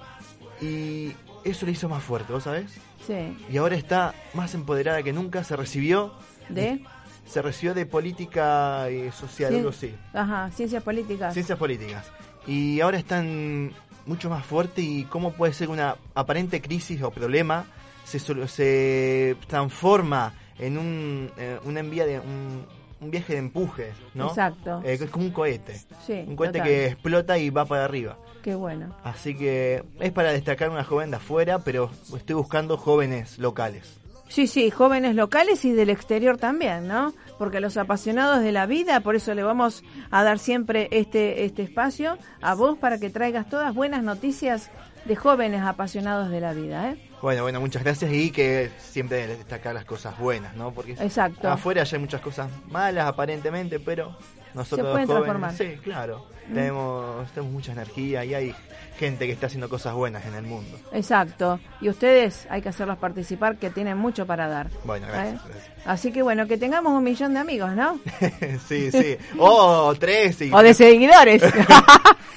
[0.61, 1.13] Y
[1.43, 2.71] eso le hizo más fuerte, ¿vos sabés?
[3.05, 3.35] Sí.
[3.49, 6.13] Y ahora está más empoderada que nunca, se recibió
[6.49, 6.81] ¿De?
[7.25, 9.95] se recibió de política eh, social, algo así.
[10.13, 11.33] Ajá, ciencias políticas.
[11.33, 12.11] Ciencias políticas.
[12.45, 13.71] Y ahora están
[14.05, 17.65] mucho más fuerte y cómo puede ser una aparente crisis o problema
[18.03, 22.65] se, se transforma en un, eh, una envía de un,
[23.01, 24.27] un viaje de empuje, ¿no?
[24.27, 24.81] Exacto.
[24.83, 25.81] Eh, es como un cohete.
[26.05, 26.67] Sí, un cohete total.
[26.67, 28.17] que explota y va para arriba.
[28.43, 28.95] Qué bueno.
[29.03, 33.97] Así que es para destacar una joven de afuera, pero estoy buscando jóvenes locales.
[34.29, 37.13] Sí, sí, jóvenes locales y del exterior también, ¿no?
[37.37, 41.63] Porque los apasionados de la vida, por eso le vamos a dar siempre este, este
[41.63, 44.71] espacio a vos para que traigas todas buenas noticias
[45.03, 47.10] de jóvenes apasionados de la vida, ¿eh?
[47.21, 50.71] Bueno, bueno, muchas gracias y que siempre destacar las cosas buenas, ¿no?
[50.71, 51.47] Porque Exacto.
[51.49, 54.15] afuera ya hay muchas cosas malas aparentemente, pero
[54.53, 55.53] nosotros Se pueden jóvenes, transformar.
[55.55, 56.53] sí, claro, Mm.
[56.55, 58.55] tenemos, tenemos mucha energía y hay
[58.97, 60.77] gente que está haciendo cosas buenas en el mundo.
[60.91, 61.59] Exacto.
[61.79, 64.69] Y ustedes hay que hacerlos participar, que tienen mucho para dar.
[64.83, 65.41] Bueno, gracias.
[65.45, 65.81] ¿eh?
[65.85, 67.99] Así que bueno, que tengamos un millón de amigos, ¿no?
[68.67, 69.17] sí, sí.
[69.37, 71.43] O tres y O de seguidores.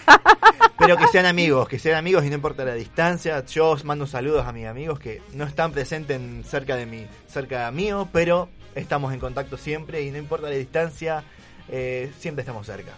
[0.78, 3.44] pero que sean amigos, que sean amigos y no importa la distancia.
[3.46, 7.06] Yo os mando saludos a mis amigos que no están presentes en- cerca de mí,
[7.28, 11.22] cerca mío, pero estamos en contacto siempre y no importa la distancia,
[11.68, 12.92] eh, siempre estamos cerca.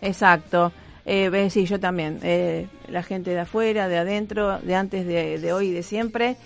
[0.00, 0.72] Exacto.
[1.06, 2.18] Eh, ves, sí, yo también.
[2.22, 6.36] Eh, la gente de afuera, de adentro, de antes, de, de hoy y de siempre.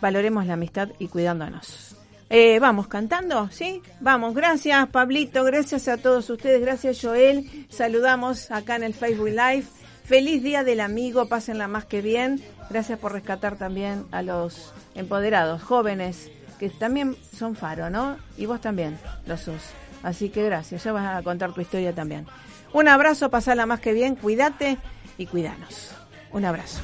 [0.00, 1.96] Valoremos la amistad y cuidándonos.
[2.34, 3.82] Eh, vamos cantando, ¿sí?
[4.00, 7.66] Vamos, gracias Pablito, gracias a todos ustedes, gracias Joel.
[7.68, 9.64] Saludamos acá en el Facebook Live.
[10.04, 12.42] Feliz Día del Amigo, pásenla más que bien.
[12.70, 18.16] Gracias por rescatar también a los empoderados, jóvenes, que también son faro, ¿no?
[18.38, 19.60] Y vos también lo sos.
[20.02, 22.26] Así que gracias, ya vas a contar tu historia también.
[22.72, 24.78] Un abrazo, pasala más que bien, cuídate
[25.18, 25.90] y cuidanos.
[26.30, 26.80] Un abrazo.